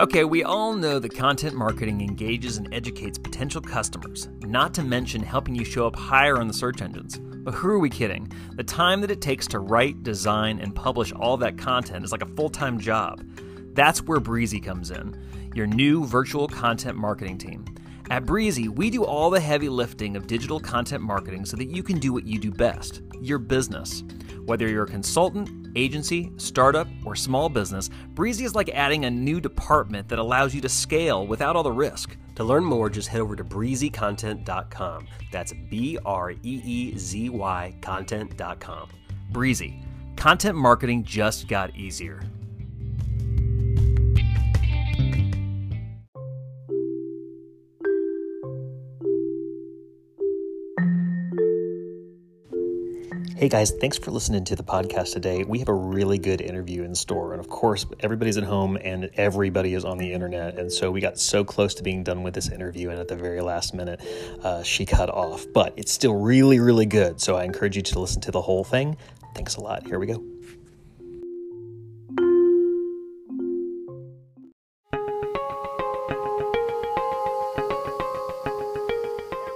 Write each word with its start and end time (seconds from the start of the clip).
Okay, 0.00 0.24
we 0.24 0.42
all 0.42 0.72
know 0.72 0.98
that 0.98 1.14
content 1.14 1.54
marketing 1.54 2.00
engages 2.00 2.56
and 2.56 2.72
educates 2.72 3.18
potential 3.18 3.60
customers, 3.60 4.26
not 4.40 4.72
to 4.72 4.82
mention 4.82 5.22
helping 5.22 5.54
you 5.54 5.66
show 5.66 5.86
up 5.86 5.94
higher 5.94 6.38
on 6.38 6.48
the 6.48 6.54
search 6.54 6.80
engines. 6.80 7.18
But 7.18 7.52
who 7.52 7.68
are 7.68 7.78
we 7.78 7.90
kidding? 7.90 8.32
The 8.54 8.64
time 8.64 9.02
that 9.02 9.10
it 9.10 9.20
takes 9.20 9.46
to 9.48 9.58
write, 9.58 10.02
design, 10.02 10.60
and 10.60 10.74
publish 10.74 11.12
all 11.12 11.36
that 11.36 11.58
content 11.58 12.06
is 12.06 12.10
like 12.10 12.22
a 12.22 12.34
full 12.36 12.48
time 12.48 12.80
job. 12.80 13.22
That's 13.74 14.02
where 14.02 14.18
Breezy 14.18 14.60
comes 14.60 14.90
in, 14.90 15.14
your 15.54 15.66
new 15.66 16.06
virtual 16.06 16.48
content 16.48 16.96
marketing 16.96 17.36
team. 17.36 17.66
At 18.10 18.24
Breezy, 18.24 18.68
we 18.68 18.88
do 18.88 19.04
all 19.04 19.28
the 19.28 19.40
heavy 19.40 19.68
lifting 19.68 20.16
of 20.16 20.26
digital 20.26 20.58
content 20.58 21.02
marketing 21.02 21.44
so 21.44 21.58
that 21.58 21.68
you 21.68 21.82
can 21.82 21.98
do 21.98 22.14
what 22.14 22.26
you 22.26 22.38
do 22.38 22.50
best 22.50 23.02
your 23.20 23.38
business. 23.38 24.02
Whether 24.46 24.68
you're 24.68 24.84
a 24.84 24.88
consultant, 24.88 25.61
agency, 25.76 26.32
startup, 26.36 26.88
or 27.04 27.14
small 27.14 27.48
business, 27.48 27.90
Breezy 28.14 28.44
is 28.44 28.54
like 28.54 28.68
adding 28.70 29.04
a 29.04 29.10
new 29.10 29.40
department 29.40 30.08
that 30.08 30.18
allows 30.18 30.54
you 30.54 30.60
to 30.60 30.68
scale 30.68 31.26
without 31.26 31.56
all 31.56 31.62
the 31.62 31.72
risk. 31.72 32.16
To 32.36 32.44
learn 32.44 32.64
more, 32.64 32.88
just 32.88 33.08
head 33.08 33.20
over 33.20 33.36
to 33.36 33.44
breezycontent.com. 33.44 35.06
That's 35.30 35.52
B 35.70 35.98
R 36.04 36.32
E 36.32 36.38
E 36.42 36.98
Z 36.98 37.28
Y 37.28 37.74
content.com. 37.80 38.88
Breezy. 39.30 39.82
Content 40.16 40.56
marketing 40.56 41.04
just 41.04 41.48
got 41.48 41.74
easier. 41.76 42.22
Hey 53.42 53.48
guys, 53.48 53.72
thanks 53.72 53.98
for 53.98 54.12
listening 54.12 54.44
to 54.44 54.54
the 54.54 54.62
podcast 54.62 55.14
today. 55.14 55.42
We 55.42 55.58
have 55.58 55.68
a 55.68 55.74
really 55.74 56.16
good 56.16 56.40
interview 56.40 56.84
in 56.84 56.94
store. 56.94 57.32
And 57.32 57.40
of 57.40 57.48
course, 57.48 57.84
everybody's 57.98 58.36
at 58.36 58.44
home 58.44 58.78
and 58.80 59.10
everybody 59.14 59.74
is 59.74 59.84
on 59.84 59.98
the 59.98 60.12
internet. 60.12 60.56
And 60.60 60.70
so 60.70 60.92
we 60.92 61.00
got 61.00 61.18
so 61.18 61.42
close 61.42 61.74
to 61.74 61.82
being 61.82 62.04
done 62.04 62.22
with 62.22 62.34
this 62.34 62.50
interview. 62.50 62.90
And 62.90 63.00
at 63.00 63.08
the 63.08 63.16
very 63.16 63.40
last 63.40 63.74
minute, 63.74 64.00
uh, 64.44 64.62
she 64.62 64.86
cut 64.86 65.10
off. 65.10 65.44
But 65.52 65.74
it's 65.76 65.90
still 65.90 66.14
really, 66.14 66.60
really 66.60 66.86
good. 66.86 67.20
So 67.20 67.34
I 67.34 67.42
encourage 67.42 67.74
you 67.74 67.82
to 67.82 67.98
listen 67.98 68.20
to 68.20 68.30
the 68.30 68.40
whole 68.40 68.62
thing. 68.62 68.96
Thanks 69.34 69.56
a 69.56 69.60
lot. 69.60 69.88
Here 69.88 69.98
we 69.98 70.06
go. 70.06 70.22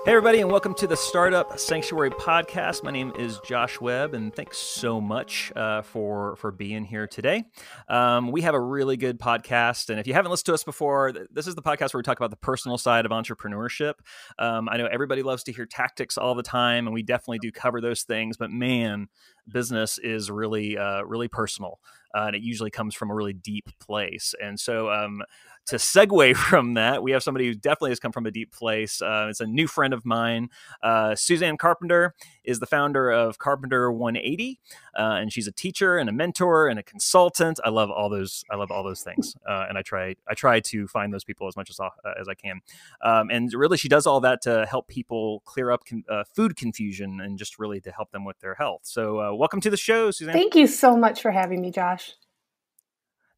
Hey, 0.07 0.13
everybody, 0.13 0.41
and 0.41 0.49
welcome 0.49 0.73
to 0.75 0.87
the 0.87 0.97
Startup 0.97 1.59
Sanctuary 1.59 2.11
podcast. 2.11 2.85
My 2.85 2.93
name 2.93 3.13
is 3.19 3.41
Josh 3.45 3.81
Webb, 3.81 4.15
and 4.15 4.33
thanks 4.33 4.57
so 4.57 5.01
much 5.01 5.53
uh, 5.57 5.83
for 5.83 6.37
for 6.37 6.53
being 6.53 6.85
here 6.85 7.09
today. 7.09 7.43
Um, 7.89 8.31
we 8.31 8.43
have 8.43 8.55
a 8.55 8.61
really 8.61 8.97
good 8.97 9.19
podcast, 9.19 9.91
and 9.91 9.99
if 9.99 10.07
you 10.07 10.15
haven't 10.15 10.31
listened 10.31 10.47
to 10.47 10.55
us 10.55 10.63
before, 10.63 11.13
this 11.33 11.49
is 11.49 11.57
the 11.57 11.61
podcast 11.61 11.93
where 11.93 11.99
we 11.99 12.03
talk 12.05 12.21
about 12.21 12.31
the 12.31 12.37
personal 12.37 12.79
side 12.79 13.05
of 13.05 13.11
entrepreneurship. 13.11 13.95
Um, 14.39 14.69
I 14.69 14.77
know 14.77 14.87
everybody 14.87 15.25
loves 15.25 15.43
to 15.43 15.53
hear 15.53 15.67
tactics 15.67 16.17
all 16.17 16.37
the 16.37 16.43
time, 16.45 16.87
and 16.87 16.95
we 16.95 17.03
definitely 17.03 17.41
do 17.41 17.51
cover 17.51 17.81
those 17.81 18.05
things. 18.05 18.37
But 18.37 18.53
man, 18.53 19.09
business 19.49 19.99
is 19.99 20.31
really 20.31 20.79
uh, 20.79 21.03
really 21.03 21.27
personal, 21.27 21.81
uh, 22.17 22.27
and 22.27 22.37
it 22.37 22.43
usually 22.43 22.71
comes 22.71 22.95
from 22.95 23.11
a 23.11 23.15
really 23.17 23.35
deep 23.35 23.71
place. 23.81 24.37
And 24.41 24.61
so. 24.61 24.89
Um, 24.89 25.25
to 25.67 25.77
segue 25.77 26.37
from 26.49 26.75
that, 26.75 27.03
we 27.03 27.13
have 27.13 27.23
somebody 27.23 27.47
who 27.47 27.55
definitely 27.55 27.91
has 27.91 28.01
come 28.01 28.13
from 28.13 28.27
a 28.27 28.31
deep 28.31 28.53
place. 28.53 29.03
Uh, 29.03 29.27
it's 29.29 29.41
a 29.41 29.47
new 29.47 29.67
friend 29.67 29.93
of 29.93 30.05
mine. 30.05 30.49
Uh, 30.83 31.15
Suzanne 31.15 31.57
Carpenter 31.57 32.15
is 32.45 32.61
the 32.61 32.67
founder 32.67 33.11
of 33.11 33.39
Carpenter 33.39 33.91
180, 33.91 34.61
uh, 34.97 35.01
and 35.03 35.33
she's 35.33 35.47
a 35.47 35.53
teacher 35.53 35.99
and 35.99 36.09
a 36.09 36.13
mentor 36.13 36.69
and 36.69 36.79
a 36.79 36.83
consultant. 36.83 37.59
I 37.65 37.71
love 37.71 37.91
all 37.91 38.09
those. 38.09 38.45
I 38.51 38.57
love 38.57 38.71
all 38.71 38.85
those 38.85 39.03
things, 39.03 39.37
uh, 39.49 39.67
and 39.69 39.77
I 39.77 39.83
try. 39.83 40.15
I 40.29 40.35
try 40.35 40.61
to 40.61 40.87
find 40.87 41.13
those 41.13 41.25
people 41.25 41.49
as 41.49 41.57
much 41.57 41.71
as 41.71 41.81
uh, 41.81 41.91
as 42.19 42.29
I 42.29 42.35
can. 42.35 42.61
Um, 43.03 43.31
and 43.31 43.53
really, 43.53 43.77
she 43.77 43.89
does 43.89 44.07
all 44.07 44.21
that 44.21 44.43
to 44.43 44.67
help 44.67 44.89
people 44.89 45.43
clear 45.45 45.71
up 45.71 45.85
con- 45.85 46.05
uh, 46.09 46.25
food 46.35 46.57
confusion 46.57 47.21
and 47.21 47.39
just 47.39 47.59
really 47.59 47.81
to 47.81 47.91
help 47.91 48.13
them 48.13 48.25
with 48.25 48.39
their 48.41 48.55
health. 48.55 48.83
So, 48.85 49.35
welcome 49.35 49.61
to 49.63 49.71
the 49.71 49.77
show, 49.77 50.11
Suzanne. 50.11 50.35
Thank 50.35 50.55
you 50.55 50.67
so 50.67 50.97
much 50.97 51.23
for 51.23 51.31
having 51.31 51.61
me, 51.61 51.71
Josh. 51.71 52.15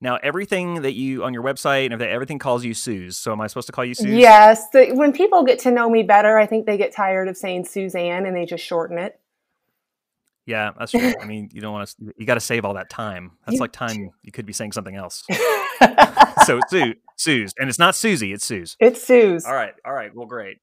Now, 0.01 0.17
everything 0.23 0.83
that 0.83 0.95
you 0.95 1.25
on 1.25 1.35
your 1.35 1.43
website 1.43 1.93
and 1.93 2.01
everything 2.01 2.39
calls 2.39 2.65
you 2.65 2.73
Suze. 2.73 3.19
So, 3.19 3.33
am 3.33 3.41
I 3.41 3.49
supposed 3.49 3.67
to 3.67 3.73
call 3.73 3.85
you 3.85 3.95
Suze? 3.95 4.07
Yes. 4.07 4.69
The, 4.71 4.93
when 4.93 5.13
people 5.13 5.43
get 5.43 5.59
to 5.61 5.73
know 5.73 5.91
me 5.91 6.05
better, 6.05 6.39
I 6.39 6.47
think 6.47 6.67
they 6.67 6.77
get 6.77 6.95
tired 6.95 7.29
of 7.29 7.37
saying 7.37 7.65
Suzanne 7.65 8.25
and 8.25 8.37
they 8.37 8.47
just 8.47 8.65
shorten 8.65 8.99
it. 8.99 9.19
Yeah, 10.47 10.71
that's 10.79 10.93
true. 10.93 11.13
I 11.21 11.27
mean, 11.27 11.51
you 11.53 11.61
don't 11.61 11.75
want 11.75 11.91
to. 11.91 12.15
You 12.17 12.25
got 12.25 12.35
to 12.35 12.41
save 12.41 12.65
all 12.65 12.73
that 12.75 12.89
time. 12.89 13.33
That's 13.45 13.57
you, 13.57 13.61
like 13.61 13.73
time 13.73 14.11
you 14.23 14.33
could 14.33 14.47
be 14.47 14.55
saying 14.55 14.73
something 14.73 14.97
else. 14.97 15.23
so, 16.47 16.59
Sue, 16.69 16.95
Suze, 17.17 17.53
and 17.59 17.69
it's 17.69 17.79
not 17.79 17.95
Susie. 17.95 18.33
It's 18.33 18.47
Suze. 18.47 18.75
It's 18.81 19.03
Suze. 19.03 19.45
All 19.45 19.53
right. 19.53 19.75
All 19.85 19.93
right. 19.93 20.11
Well, 20.15 20.25
great. 20.25 20.57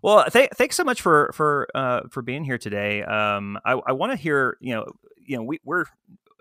Well, 0.00 0.24
th- 0.24 0.52
thanks 0.54 0.74
so 0.74 0.84
much 0.84 1.02
for 1.02 1.32
for 1.34 1.68
uh, 1.74 2.02
for 2.10 2.22
being 2.22 2.44
here 2.44 2.56
today. 2.56 3.02
Um, 3.02 3.58
I, 3.62 3.72
I 3.72 3.92
want 3.92 4.12
to 4.12 4.16
hear. 4.16 4.56
You 4.62 4.76
know, 4.76 4.86
you 5.26 5.36
know, 5.36 5.42
we, 5.42 5.60
we're 5.64 5.84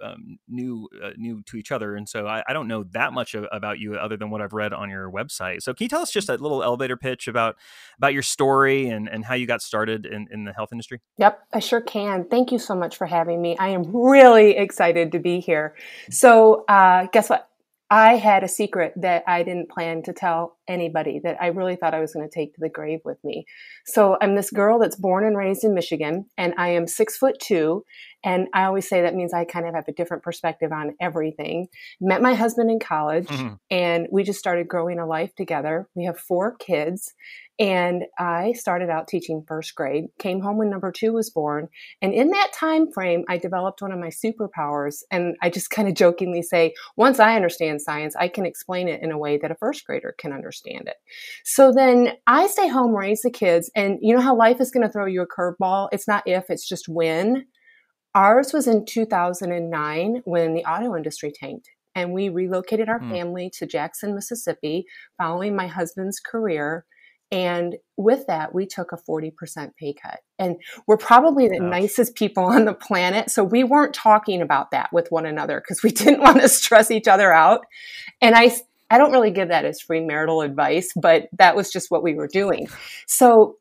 um, 0.01 0.37
new 0.47 0.87
uh, 1.03 1.11
new 1.17 1.41
to 1.43 1.57
each 1.57 1.71
other, 1.71 1.95
and 1.95 2.07
so 2.07 2.27
I, 2.27 2.43
I 2.47 2.53
don't 2.53 2.67
know 2.67 2.83
that 2.91 3.13
much 3.13 3.33
of, 3.35 3.45
about 3.51 3.79
you 3.79 3.95
other 3.95 4.17
than 4.17 4.29
what 4.29 4.41
I've 4.41 4.53
read 4.53 4.73
on 4.73 4.89
your 4.89 5.11
website. 5.11 5.61
So 5.61 5.73
can 5.73 5.85
you 5.85 5.89
tell 5.89 6.01
us 6.01 6.11
just 6.11 6.29
a 6.29 6.33
little 6.33 6.63
elevator 6.63 6.97
pitch 6.97 7.27
about 7.27 7.55
about 7.97 8.13
your 8.13 8.23
story 8.23 8.87
and 8.89 9.07
and 9.07 9.25
how 9.25 9.35
you 9.35 9.47
got 9.47 9.61
started 9.61 10.05
in 10.05 10.27
in 10.31 10.45
the 10.45 10.53
health 10.53 10.69
industry? 10.71 11.01
Yep, 11.17 11.39
I 11.53 11.59
sure 11.59 11.81
can. 11.81 12.25
Thank 12.25 12.51
you 12.51 12.59
so 12.59 12.75
much 12.75 12.97
for 12.97 13.07
having 13.07 13.41
me. 13.41 13.57
I 13.57 13.69
am 13.69 13.83
really 13.95 14.57
excited 14.57 15.11
to 15.13 15.19
be 15.19 15.39
here. 15.39 15.75
So 16.09 16.65
uh, 16.67 17.07
guess 17.11 17.29
what? 17.29 17.49
I 17.89 18.15
had 18.15 18.43
a 18.43 18.47
secret 18.47 18.93
that 18.95 19.23
I 19.27 19.43
didn't 19.43 19.69
plan 19.69 20.01
to 20.03 20.13
tell 20.13 20.57
anybody 20.67 21.19
that 21.23 21.37
I 21.39 21.47
really 21.47 21.75
thought 21.75 21.93
I 21.93 21.99
was 21.99 22.13
going 22.13 22.27
to 22.27 22.33
take 22.33 22.55
to 22.55 22.59
the 22.59 22.69
grave 22.69 23.01
with 23.05 23.23
me. 23.23 23.45
So 23.85 24.17
I'm 24.19 24.33
this 24.33 24.49
girl 24.49 24.79
that's 24.79 24.95
born 24.95 25.23
and 25.23 25.37
raised 25.37 25.63
in 25.63 25.75
Michigan, 25.75 26.25
and 26.35 26.55
I 26.57 26.69
am 26.69 26.87
six 26.87 27.15
foot 27.15 27.35
two. 27.39 27.85
And 28.23 28.47
I 28.55 28.63
always 28.63 28.89
say 28.89 29.03
that 29.03 29.13
means 29.13 29.33
I 29.33 29.45
kind 29.45 29.67
of 29.67 29.75
have 29.75 29.87
a 29.87 29.93
different 29.93 30.23
perspective 30.23 30.71
on 30.71 30.95
everything. 30.99 31.67
Met 32.01 32.23
my 32.23 32.33
husband 32.33 32.71
in 32.71 32.79
college, 32.79 33.27
mm-hmm. 33.27 33.53
and 33.69 34.07
we 34.11 34.23
just 34.23 34.39
started 34.39 34.67
growing 34.67 34.97
a 34.97 35.05
life 35.05 35.35
together. 35.35 35.87
We 35.93 36.05
have 36.05 36.17
four 36.17 36.55
kids, 36.55 37.13
and 37.57 38.03
I 38.19 38.53
started 38.53 38.89
out 38.89 39.07
teaching 39.07 39.43
first 39.47 39.75
grade, 39.75 40.05
came 40.19 40.41
home 40.41 40.57
when 40.57 40.69
number 40.69 40.91
two 40.91 41.13
was 41.13 41.29
born. 41.29 41.69
And 42.01 42.13
in 42.13 42.29
that 42.31 42.51
time 42.53 42.91
frame, 42.91 43.23
I 43.29 43.37
developed 43.37 43.81
one 43.81 43.93
of 43.93 43.99
my 43.99 44.09
superpowers. 44.09 45.03
And 45.09 45.35
I 45.41 45.49
just 45.49 45.69
kind 45.69 45.87
of 45.87 45.93
jokingly 45.93 46.41
say, 46.41 46.73
once 46.97 47.19
I 47.19 47.35
understand 47.35 47.81
science, 47.81 48.15
I 48.17 48.27
can 48.27 48.45
explain 48.45 48.89
it 48.89 49.01
in 49.01 49.11
a 49.11 49.17
way 49.17 49.37
that 49.37 49.51
a 49.51 49.55
first 49.55 49.85
grader 49.85 50.13
can 50.17 50.33
understand 50.33 50.87
it. 50.87 50.97
So 51.45 51.71
then 51.71 52.13
I 52.27 52.47
stay 52.47 52.67
home, 52.67 52.93
raise 52.93 53.21
the 53.21 53.31
kids. 53.31 53.71
And 53.73 53.99
you 54.01 54.13
know 54.13 54.21
how 54.21 54.35
life 54.35 54.59
is 54.59 54.71
going 54.71 54.85
to 54.85 54.91
throw 54.91 55.05
you 55.05 55.21
a 55.21 55.27
curveball? 55.27 55.89
It's 55.93 56.07
not 56.07 56.23
if, 56.25 56.45
it's 56.49 56.67
just 56.67 56.89
when. 56.89 57.45
Ours 58.13 58.53
was 58.53 58.67
in 58.67 58.85
2009 58.85 60.21
when 60.25 60.53
the 60.53 60.63
auto 60.65 60.95
industry 60.95 61.31
tanked 61.33 61.69
and 61.95 62.11
we 62.11 62.29
relocated 62.29 62.89
our 62.89 62.99
mm. 62.99 63.09
family 63.09 63.49
to 63.57 63.65
Jackson, 63.65 64.13
Mississippi, 64.13 64.85
following 65.17 65.55
my 65.55 65.67
husband's 65.67 66.19
career. 66.19 66.85
And 67.35 67.75
with 67.97 68.27
that, 68.27 68.55
we 68.55 68.65
took 68.65 68.93
a 68.93 68.97
40% 68.97 69.75
pay 69.77 69.93
cut. 69.93 70.21
And 70.39 70.55
we're 70.87 70.95
probably 70.95 71.49
the 71.49 71.59
nicest 71.59 72.15
people 72.15 72.45
on 72.45 72.63
the 72.63 72.73
planet. 72.73 73.29
So 73.29 73.43
we 73.43 73.65
weren't 73.65 73.93
talking 73.93 74.41
about 74.41 74.71
that 74.71 74.93
with 74.93 75.11
one 75.11 75.25
another 75.25 75.59
because 75.59 75.83
we 75.83 75.91
didn't 75.91 76.21
want 76.21 76.39
to 76.39 76.47
stress 76.47 76.89
each 76.91 77.09
other 77.09 77.33
out. 77.33 77.65
And 78.21 78.35
I, 78.35 78.55
I 78.89 78.97
don't 78.97 79.11
really 79.11 79.31
give 79.31 79.49
that 79.49 79.65
as 79.65 79.81
free 79.81 79.99
marital 79.99 80.43
advice, 80.43 80.93
but 80.95 81.27
that 81.37 81.57
was 81.57 81.69
just 81.69 81.91
what 81.91 82.03
we 82.03 82.13
were 82.13 82.29
doing. 82.29 82.69
So 83.05 83.57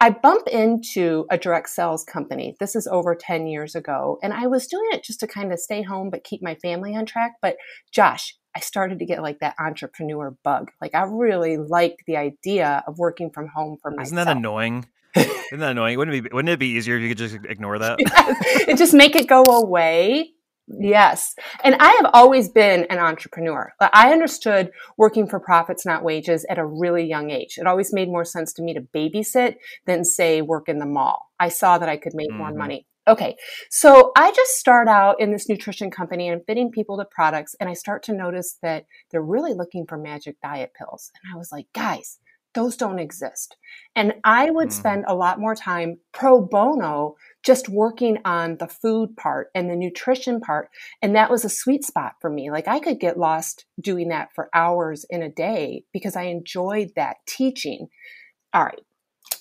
I 0.00 0.10
bump 0.10 0.46
into 0.48 1.24
a 1.30 1.38
direct 1.38 1.70
sales 1.70 2.04
company. 2.04 2.56
This 2.60 2.76
is 2.76 2.86
over 2.86 3.14
10 3.14 3.46
years 3.46 3.74
ago. 3.74 4.18
And 4.22 4.34
I 4.34 4.48
was 4.48 4.66
doing 4.66 4.88
it 4.90 5.02
just 5.02 5.20
to 5.20 5.26
kind 5.26 5.50
of 5.50 5.58
stay 5.58 5.80
home 5.80 6.10
but 6.10 6.24
keep 6.24 6.42
my 6.42 6.56
family 6.56 6.94
on 6.94 7.06
track. 7.06 7.36
But 7.40 7.56
Josh, 7.90 8.36
I 8.56 8.60
started 8.60 9.00
to 9.00 9.04
get 9.04 9.22
like 9.22 9.40
that 9.40 9.54
entrepreneur 9.58 10.30
bug. 10.42 10.70
Like 10.80 10.94
I 10.94 11.02
really 11.02 11.56
liked 11.56 12.02
the 12.06 12.16
idea 12.16 12.84
of 12.86 12.98
working 12.98 13.30
from 13.30 13.48
home 13.48 13.78
for 13.80 13.90
myself. 13.90 14.06
Isn't 14.06 14.16
that 14.16 14.36
annoying? 14.36 14.86
Isn't 15.14 15.60
that 15.60 15.72
annoying? 15.72 15.98
Wouldn't 15.98 16.16
it 16.16 16.22
be 16.22 16.28
wouldn't 16.32 16.50
it 16.50 16.58
be 16.58 16.68
easier 16.68 16.96
if 16.96 17.02
you 17.02 17.08
could 17.08 17.18
just 17.18 17.36
ignore 17.44 17.78
that? 17.78 17.98
yes. 18.00 18.64
And 18.68 18.78
just 18.78 18.94
make 18.94 19.16
it 19.16 19.26
go 19.26 19.42
away. 19.42 20.30
Yes. 20.66 21.34
And 21.62 21.74
I 21.78 21.90
have 21.90 22.10
always 22.14 22.48
been 22.48 22.84
an 22.84 22.98
entrepreneur. 22.98 23.72
I 23.80 24.12
understood 24.12 24.70
working 24.96 25.28
for 25.28 25.38
profits, 25.38 25.84
not 25.84 26.02
wages 26.02 26.46
at 26.48 26.58
a 26.58 26.64
really 26.64 27.04
young 27.04 27.30
age. 27.30 27.58
It 27.58 27.66
always 27.66 27.92
made 27.92 28.08
more 28.08 28.24
sense 28.24 28.52
to 28.54 28.62
me 28.62 28.72
to 28.72 28.80
babysit 28.80 29.56
than 29.86 30.04
say 30.04 30.40
work 30.40 30.68
in 30.68 30.78
the 30.78 30.86
mall. 30.86 31.30
I 31.38 31.50
saw 31.50 31.76
that 31.76 31.88
I 31.88 31.98
could 31.98 32.14
make 32.14 32.30
mm-hmm. 32.30 32.38
more 32.38 32.52
money. 32.52 32.86
Okay, 33.06 33.36
so 33.70 34.12
I 34.16 34.30
just 34.32 34.52
start 34.52 34.88
out 34.88 35.20
in 35.20 35.30
this 35.30 35.46
nutrition 35.48 35.90
company 35.90 36.28
and 36.28 36.40
fitting 36.46 36.70
people 36.70 36.96
to 36.96 37.04
products, 37.04 37.54
and 37.60 37.68
I 37.68 37.74
start 37.74 38.02
to 38.04 38.14
notice 38.14 38.56
that 38.62 38.86
they're 39.10 39.20
really 39.20 39.52
looking 39.52 39.84
for 39.86 39.98
magic 39.98 40.36
diet 40.42 40.72
pills. 40.76 41.10
And 41.22 41.34
I 41.34 41.36
was 41.36 41.52
like, 41.52 41.66
guys, 41.74 42.18
those 42.54 42.76
don't 42.76 42.98
exist. 42.98 43.56
And 43.94 44.14
I 44.24 44.50
would 44.50 44.68
mm-hmm. 44.68 44.78
spend 44.78 45.04
a 45.06 45.14
lot 45.14 45.38
more 45.38 45.54
time 45.54 45.98
pro 46.12 46.40
bono 46.40 47.16
just 47.42 47.68
working 47.68 48.18
on 48.24 48.56
the 48.56 48.68
food 48.68 49.16
part 49.16 49.48
and 49.54 49.68
the 49.68 49.76
nutrition 49.76 50.40
part. 50.40 50.70
And 51.02 51.14
that 51.14 51.30
was 51.30 51.44
a 51.44 51.50
sweet 51.50 51.84
spot 51.84 52.14
for 52.20 52.30
me. 52.30 52.50
Like 52.50 52.68
I 52.68 52.78
could 52.78 53.00
get 53.00 53.18
lost 53.18 53.66
doing 53.80 54.08
that 54.08 54.30
for 54.34 54.48
hours 54.54 55.04
in 55.10 55.22
a 55.22 55.28
day 55.28 55.84
because 55.92 56.16
I 56.16 56.24
enjoyed 56.24 56.92
that 56.96 57.16
teaching. 57.26 57.88
All 58.54 58.64
right. 58.64 58.80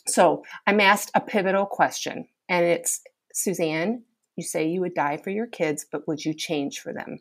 So 0.08 0.44
I'm 0.68 0.82
asked 0.82 1.12
a 1.16 1.22
pivotal 1.22 1.66
question, 1.66 2.28
and 2.50 2.66
it's 2.66 3.02
Suzanne, 3.34 4.04
you 4.38 4.44
say 4.44 4.68
you 4.68 4.80
would 4.82 4.94
die 4.94 5.18
for 5.18 5.30
your 5.30 5.48
kids, 5.48 5.86
but 5.92 6.08
would 6.08 6.24
you 6.24 6.34
change 6.34 6.80
for 6.80 6.94
them? 6.94 7.20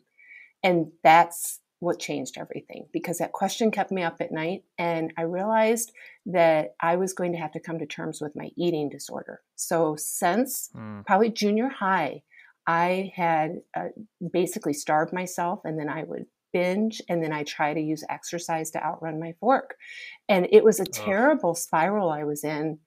And 0.63 0.91
that's 1.03 1.59
what 1.79 1.99
changed 1.99 2.37
everything 2.37 2.85
because 2.93 3.17
that 3.17 3.33
question 3.33 3.69
kept 3.69 3.91
me 3.91 4.03
up 4.03 4.21
at 4.21 4.31
night. 4.31 4.63
And 4.77 5.13
I 5.17 5.23
realized 5.23 5.91
that 6.27 6.75
I 6.79 6.95
was 6.95 7.13
going 7.13 7.33
to 7.33 7.37
have 7.37 7.51
to 7.51 7.59
come 7.59 7.77
to 7.79 7.85
terms 7.85 8.21
with 8.21 8.35
my 8.35 8.49
eating 8.55 8.87
disorder. 8.89 9.41
So, 9.55 9.97
since 9.97 10.69
mm. 10.73 11.05
probably 11.05 11.29
junior 11.29 11.67
high, 11.67 12.23
I 12.65 13.11
had 13.13 13.61
uh, 13.75 13.89
basically 14.31 14.73
starved 14.73 15.11
myself 15.11 15.59
and 15.65 15.77
then 15.77 15.89
I 15.89 16.03
would 16.05 16.25
binge 16.53 17.01
and 17.09 17.21
then 17.21 17.33
I 17.33 17.43
try 17.43 17.73
to 17.73 17.81
use 17.81 18.05
exercise 18.09 18.71
to 18.71 18.83
outrun 18.83 19.19
my 19.19 19.33
fork. 19.41 19.75
And 20.29 20.47
it 20.51 20.63
was 20.63 20.79
a 20.79 20.85
terrible 20.85 21.55
spiral 21.55 22.09
I 22.09 22.23
was 22.23 22.45
in 22.45 22.79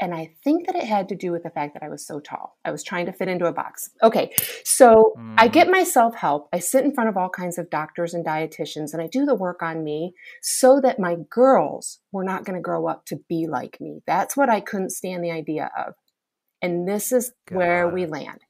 and 0.00 0.14
I 0.14 0.34
think 0.44 0.66
that 0.66 0.76
it 0.76 0.84
had 0.84 1.08
to 1.08 1.14
do 1.14 1.32
with 1.32 1.42
the 1.42 1.50
fact 1.50 1.74
that 1.74 1.82
I 1.82 1.88
was 1.88 2.06
so 2.06 2.20
tall. 2.20 2.58
I 2.64 2.70
was 2.70 2.82
trying 2.82 3.06
to 3.06 3.12
fit 3.12 3.28
into 3.28 3.46
a 3.46 3.52
box. 3.52 3.90
Okay. 4.02 4.34
So 4.64 5.14
mm. 5.18 5.34
I 5.38 5.48
get 5.48 5.70
myself 5.70 6.14
help. 6.14 6.48
I 6.52 6.58
sit 6.58 6.84
in 6.84 6.92
front 6.92 7.08
of 7.08 7.16
all 7.16 7.30
kinds 7.30 7.56
of 7.56 7.70
doctors 7.70 8.12
and 8.12 8.24
dietitians 8.24 8.92
and 8.92 9.00
I 9.00 9.06
do 9.06 9.24
the 9.24 9.34
work 9.34 9.62
on 9.62 9.82
me 9.82 10.14
so 10.42 10.80
that 10.82 11.00
my 11.00 11.16
girls 11.30 12.00
were 12.12 12.24
not 12.24 12.44
going 12.44 12.56
to 12.56 12.62
grow 12.62 12.86
up 12.86 13.06
to 13.06 13.20
be 13.28 13.46
like 13.46 13.80
me. 13.80 14.00
That's 14.06 14.36
what 14.36 14.50
I 14.50 14.60
couldn't 14.60 14.90
stand 14.90 15.24
the 15.24 15.30
idea 15.30 15.70
of. 15.76 15.94
And 16.60 16.86
this 16.86 17.12
is 17.12 17.32
God. 17.48 17.56
where 17.56 17.88
we 17.88 18.06
land. 18.06 18.40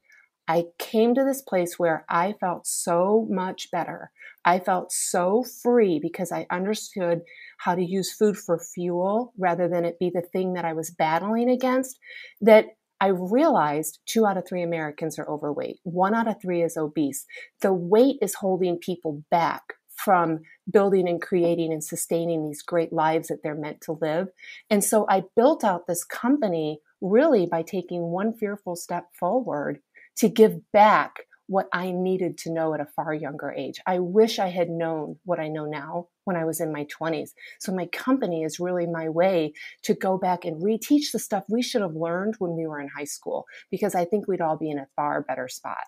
I 0.49 0.67
came 0.79 1.15
to 1.15 1.25
this 1.25 1.43
place 1.43 1.79
where 1.79 2.05
I 2.09 2.35
felt 2.41 2.67
so 2.67 3.27
much 3.29 3.71
better. 3.71 4.11
I 4.45 4.61
felt 4.61 4.93
so 4.93 5.45
free 5.63 5.99
because 6.01 6.31
I 6.31 6.47
understood 6.51 7.23
how 7.59 7.75
to 7.75 7.85
use 7.85 8.13
food 8.13 8.37
for 8.37 8.59
fuel 8.59 9.33
rather 9.37 9.69
than 9.69 9.85
it 9.85 9.99
be 9.99 10.11
the 10.15 10.23
thing 10.23 10.53
that 10.55 10.65
I 10.65 10.73
was 10.73 10.91
battling 10.91 11.51
against, 11.51 11.99
that 12.41 12.67
I 13.01 13.09
realized 13.09 13.99
two 14.07 14.25
out 14.25 14.37
of 14.37 14.47
three 14.49 14.63
Americans 14.63 15.19
are 15.19 15.29
overweight. 15.29 15.79
One 15.83 16.15
out 16.15 16.29
of 16.29 16.41
three 16.41 16.63
is 16.63 16.77
obese. 16.77 17.27
The 17.61 17.73
weight 17.73 18.17
is 18.23 18.35
holding 18.35 18.79
people 18.79 19.25
back 19.31 19.63
from 19.97 20.41
building 20.71 21.09
and 21.09 21.21
creating 21.21 21.73
and 21.73 21.83
sustaining 21.83 22.45
these 22.45 22.63
great 22.63 22.93
lives 22.93 23.29
that 23.29 23.39
they're 23.43 23.55
meant 23.55 23.81
to 23.83 23.99
live. 24.01 24.29
And 24.71 24.85
so 24.85 25.07
I 25.09 25.25
built 25.35 25.65
out 25.65 25.87
this 25.87 26.05
company 26.05 26.81
really 27.01 27.47
by 27.47 27.63
taking 27.63 28.03
one 28.03 28.35
fearful 28.35 28.77
step 28.77 29.07
forward 29.19 29.81
to 30.19 30.29
give 30.29 30.61
back 30.73 31.21
what 31.49 31.69
I 31.73 31.93
needed 31.93 32.39
to 32.39 32.53
know 32.53 32.75
at 32.75 32.81
a 32.81 32.87
far 32.97 33.15
younger 33.15 33.53
age. 33.53 33.81
I 33.87 34.01
wish 34.01 34.39
I 34.39 34.49
had 34.49 34.69
known 34.69 35.19
what 35.25 35.39
I 35.39 35.49
know 35.49 35.65
now 35.65 36.09
when 36.25 36.37
I 36.37 36.45
was 36.45 36.61
in 36.61 36.73
my 36.73 36.87
20s. 36.87 37.31
So 37.61 37.73
my 37.73 37.87
company 37.87 38.43
is 38.43 38.59
really 38.59 38.87
my 38.87 39.09
way 39.09 39.53
to 39.85 39.95
go 39.95 40.19
back 40.19 40.45
and 40.45 40.61
reteach 40.61 41.13
the 41.13 41.19
stuff 41.19 41.45
we 41.49 41.63
should 41.63 41.83
have 41.83 41.95
learned 41.95 42.35
when 42.39 42.57
we 42.57 42.67
were 42.67 42.81
in 42.81 42.89
high 42.89 43.05
school 43.05 43.47
because 43.71 43.95
I 43.95 44.05
think 44.05 44.27
we'd 44.27 44.41
all 44.41 44.57
be 44.57 44.71
in 44.71 44.79
a 44.79 44.89
far 44.97 45.23
better 45.23 45.49
spot. 45.49 45.85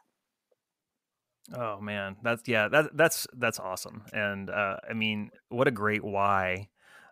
Oh 1.54 1.80
man, 1.80 2.16
that's 2.22 2.46
yeah, 2.46 2.68
that 2.68 2.94
that's 2.94 3.26
that's 3.32 3.58
awesome. 3.58 4.02
And 4.12 4.50
uh, 4.50 4.76
I 4.88 4.92
mean, 4.92 5.30
what 5.48 5.66
a 5.66 5.70
great 5.70 6.04
why 6.04 6.68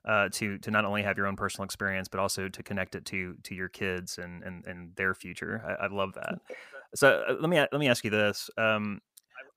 uh, 0.06 0.28
to 0.32 0.58
to 0.58 0.70
not 0.70 0.84
only 0.84 1.02
have 1.02 1.16
your 1.16 1.26
own 1.26 1.36
personal 1.36 1.64
experience, 1.64 2.08
but 2.08 2.20
also 2.20 2.48
to 2.48 2.62
connect 2.62 2.94
it 2.94 3.04
to 3.06 3.36
to 3.42 3.54
your 3.54 3.68
kids 3.68 4.18
and 4.18 4.42
and, 4.42 4.64
and 4.66 4.94
their 4.96 5.14
future. 5.14 5.62
I, 5.66 5.84
I 5.84 5.88
love 5.88 6.14
that. 6.14 6.38
So 6.94 7.24
uh, 7.28 7.34
let 7.40 7.50
me 7.50 7.58
let 7.58 7.78
me 7.78 7.88
ask 7.88 8.04
you 8.04 8.10
this. 8.10 8.48
Um, 8.56 9.00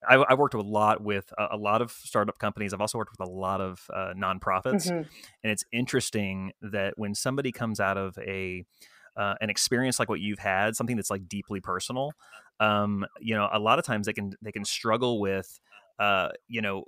I, 0.08 0.16
I, 0.16 0.34
worked 0.34 0.56
a 0.56 0.62
lot 0.62 1.02
with 1.02 1.32
a, 1.38 1.50
a, 1.52 1.58
lot 1.58 1.82
of 1.82 1.92
startup 1.92 2.40
companies. 2.40 2.74
I've 2.74 2.82
also 2.82 2.98
worked 2.98 3.12
with 3.18 3.26
a 3.26 3.32
lot 3.32 3.62
of 3.62 3.86
uh, 3.94 4.14
nonprofits, 4.18 4.88
mm-hmm. 4.88 4.98
and 4.98 5.52
it's 5.52 5.64
interesting 5.72 6.54
that 6.62 6.96
when 6.98 7.14
somebody 7.14 7.52
comes 7.52 7.80
out 7.80 7.98
of 7.98 8.18
a 8.18 8.66
uh, 9.16 9.36
an 9.42 9.50
experience 9.50 10.00
like 10.00 10.10
what 10.10 10.20
you've 10.20 10.40
had, 10.40 10.76
something 10.76 10.96
that's 10.96 11.12
like 11.12 11.30
deeply 11.30 11.62
personal, 11.62 12.14
um, 12.60 13.06
you 13.20 13.36
know, 13.36 13.48
a 13.52 13.60
lot 13.60 13.80
of 13.80 13.86
times 13.86 14.06
they 14.06 14.14
can 14.14 14.34
they 14.42 14.52
can 14.52 14.66
struggle 14.66 15.20
with, 15.20 15.60
uh, 16.00 16.30
you 16.48 16.62
know, 16.62 16.86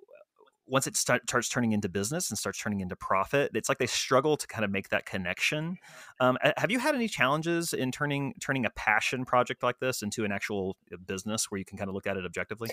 once 0.68 0.88
it 0.88 0.96
start, 0.96 1.22
starts 1.28 1.50
turning 1.50 1.72
into 1.74 1.90
business 1.90 2.30
and 2.30 2.38
starts 2.38 2.60
turning 2.60 2.80
into 2.80 2.96
profit, 2.96 3.52
it's 3.54 3.68
like 3.68 3.78
they 3.78 3.88
struggle 3.88 4.38
to 4.38 4.48
kind 4.48 4.64
of 4.64 4.72
make 4.72 4.90
that 4.90 5.06
connection. 5.06 5.78
Um, 6.20 6.38
have 6.58 6.72
you 6.72 6.80
had 6.80 6.96
any 6.96 7.08
challenges 7.08 7.74
in 7.74 7.92
turning 7.92 8.34
turning 8.40 8.66
a 8.66 8.70
passion 8.72 9.26
project 9.26 9.64
like 9.64 9.80
this 9.80 10.02
into 10.02 10.24
an 10.24 10.32
actual 10.32 10.78
uh, 10.94 10.98
business 11.06 11.50
where 11.50 11.60
you 11.60 11.66
can 11.66 11.78
kind 11.78 11.90
of 11.90 11.96
look 11.96 12.08
at 12.08 12.18
it 12.18 12.26
objectively? 12.26 12.70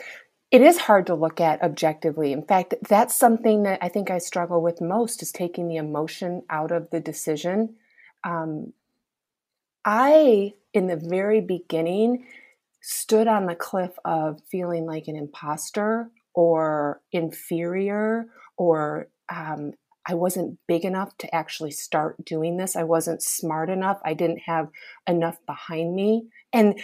It 0.51 0.63
is 0.63 0.79
hard 0.79 1.07
to 1.09 1.15
look 1.15 1.41
at 1.41 1.63
objectively. 1.63 2.33
In 2.33 2.43
fact, 2.43 2.75
that's 2.89 3.15
something 3.15 3.65
that 3.65 3.81
I 3.83 3.89
think 3.89 4.11
I 4.11 4.19
struggle 4.19 4.63
with 4.63 4.81
most 4.81 5.23
is 5.23 5.31
taking 5.31 5.69
the 5.69 5.77
emotion 5.77 6.43
out 6.49 6.73
of 6.73 6.89
the 6.91 7.01
decision. 7.01 7.77
Um, 8.25 8.73
I, 9.85 10.55
in 10.73 10.87
the 10.87 10.97
very 10.97 11.41
beginning, 11.41 12.27
stood 12.81 13.27
on 13.27 13.47
the 13.47 13.55
cliff 13.55 13.93
of 14.05 14.41
feeling 14.51 14.87
like 14.87 15.09
an 15.09 15.17
imposter 15.17 16.11
or 16.39 17.01
inferior 17.11 18.27
or 18.57 19.09
um, 19.29 19.73
I 20.07 20.15
wasn't 20.15 20.57
big 20.69 20.85
enough 20.85 21.17
to 21.19 21.35
actually 21.35 21.73
start 21.73 22.25
doing 22.25 22.59
this. 22.59 22.77
I 22.77 22.85
wasn't 22.85 23.25
smart 23.25 23.71
enough. 23.71 23.99
I 24.05 24.15
didn't 24.15 24.43
have 24.47 24.69
enough 25.09 25.37
behind 25.47 25.97
me. 25.97 26.29
And 26.53 26.81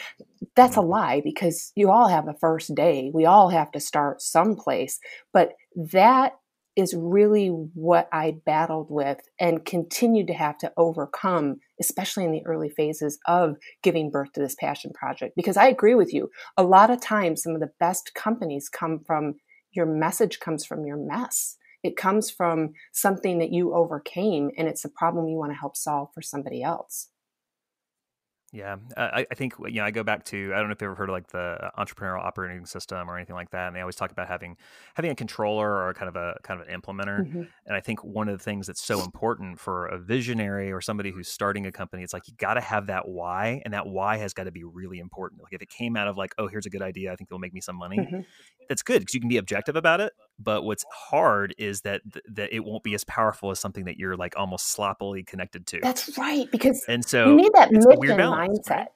that's 0.57 0.77
a 0.77 0.81
mm-hmm. 0.81 0.91
lie 0.91 1.21
because 1.23 1.71
you 1.77 1.93
all 1.93 2.09
have 2.09 2.27
a 2.27 2.35
first 2.35 2.75
day. 2.75 3.13
We 3.15 3.27
all 3.27 3.49
have 3.49 3.71
to 3.73 3.81
start 3.81 4.23
someplace. 4.23 4.99
But 5.33 5.53
that 5.77 6.33
is 6.77 6.95
really 6.99 7.49
what 7.49 8.09
I 8.13 8.35
battled 8.45 8.89
with 8.91 9.21
and 9.39 9.65
continued 9.65 10.27
to 10.27 10.35
have 10.35 10.59
to 10.59 10.73
overcome, 10.77 11.61
especially 11.81 12.25
in 12.25 12.33
the 12.33 12.45
early 12.45 12.69
phases 12.69 13.19
of 13.27 13.57
giving 13.83 14.11
birth 14.11 14.33
to 14.33 14.41
this 14.41 14.57
passion 14.57 14.93
project. 14.93 15.35
Because 15.37 15.57
I 15.57 15.69
agree 15.69 15.95
with 15.95 16.13
you, 16.13 16.31
a 16.57 16.65
lot 16.65 16.91
of 16.91 17.01
times 17.01 17.43
some 17.43 17.55
of 17.55 17.61
the 17.61 17.71
best 17.79 18.13
companies 18.15 18.69
come 18.69 19.01
from 19.07 19.35
your 19.75 19.87
message 19.87 20.41
comes 20.41 20.65
from 20.65 20.85
your 20.85 20.97
mess. 20.97 21.57
It 21.83 21.97
comes 21.97 22.31
from 22.31 22.73
something 22.93 23.39
that 23.39 23.53
you 23.53 23.75
overcame 23.75 24.51
and 24.57 24.67
it's 24.67 24.85
a 24.85 24.89
problem 24.89 25.29
you 25.29 25.37
want 25.37 25.53
to 25.53 25.59
help 25.59 25.77
solve 25.77 26.09
for 26.15 26.23
somebody 26.23 26.63
else. 26.63 27.09
Yeah, 28.55 28.77
I, 28.97 29.27
I, 29.29 29.35
think 29.35 29.55
you 29.67 29.81
know 29.81 29.85
I 29.85 29.91
go 29.91 30.05
back 30.05 30.25
to 30.27 30.53
I 30.55 30.59
don't 30.59 30.69
know 30.69 30.75
if 30.75 30.81
you've 30.81 30.87
ever 30.87 30.95
heard 30.95 31.09
of 31.09 31.13
like 31.13 31.27
the 31.27 31.73
entrepreneurial 31.77 32.25
operating 32.25 32.65
system 32.67 33.11
or 33.11 33.17
anything 33.17 33.35
like 33.35 33.51
that, 33.51 33.67
and 33.67 33.75
they 33.75 33.81
always 33.81 33.97
talk 33.97 34.13
about 34.13 34.29
having 34.29 34.57
having 34.95 35.11
a 35.11 35.15
controller 35.17 35.69
or 35.69 35.93
kind 35.93 36.09
of 36.09 36.15
a 36.15 36.39
kind 36.45 36.61
of 36.61 36.69
an 36.69 36.81
implementer. 36.81 37.27
Mm-hmm. 37.27 37.43
And 37.67 37.77
I 37.77 37.81
think 37.81 38.05
one 38.05 38.29
of 38.29 38.39
the 38.39 38.45
things 38.45 38.69
that's 38.69 38.81
so 38.81 39.03
important 39.03 39.59
for 39.59 39.87
a 39.87 39.99
visionary 39.99 40.71
or 40.71 40.81
somebody 40.81 41.11
who's 41.11 41.27
starting 41.27 41.67
a 41.67 41.73
company, 41.73 42.05
it's 42.05 42.13
like 42.13 42.29
you 42.29 42.35
got 42.39 42.55
to 42.55 42.61
have 42.61 42.87
that 42.87 43.09
why, 43.09 43.61
and 43.65 43.75
that 43.75 43.89
why 43.89 44.19
has 44.19 44.33
got 44.33 44.45
to 44.45 44.53
be 44.53 44.63
really 44.63 45.01
important. 45.01 45.43
Like 45.43 45.53
if 45.53 45.61
it 45.61 45.69
came 45.69 45.97
out 45.97 46.07
of 46.07 46.17
like, 46.17 46.33
oh, 46.39 46.47
here's 46.47 46.67
a 46.67 46.71
good 46.71 46.83
idea, 46.83 47.13
I 47.13 47.17
think 47.17 47.31
it'll 47.33 47.41
make 47.41 47.55
me 47.55 47.61
some 47.61 47.75
money. 47.75 47.99
Mm-hmm. 47.99 48.21
That's 48.69 48.83
good 48.83 49.01
because 49.01 49.15
you 49.15 49.21
can 49.21 49.29
be 49.29 49.39
objective 49.39 49.75
about 49.75 50.01
it. 50.01 50.13
But 50.39 50.65
what's 50.65 50.85
hard 50.91 51.55
is 51.59 51.83
that 51.83 52.03
th- 52.13 52.25
that 52.33 52.53
it 52.53 52.65
won't 52.65 52.83
be 52.83 52.95
as 52.95 53.05
powerful 53.05 53.51
as 53.51 53.61
something 53.61 53.85
that 53.85 53.99
you're 53.99 54.17
like 54.17 54.35
almost 54.37 54.73
sloppily 54.73 55.23
connected 55.23 55.67
to. 55.69 55.81
That's 55.81 56.19
right, 56.19 56.51
because 56.51 56.85
and 56.89 57.05
so 57.05 57.31
you 57.31 57.37
need 57.37 57.53
that 57.55 57.71
mission 57.71 58.19
mindset. 58.19 58.69
Right? 58.71 58.89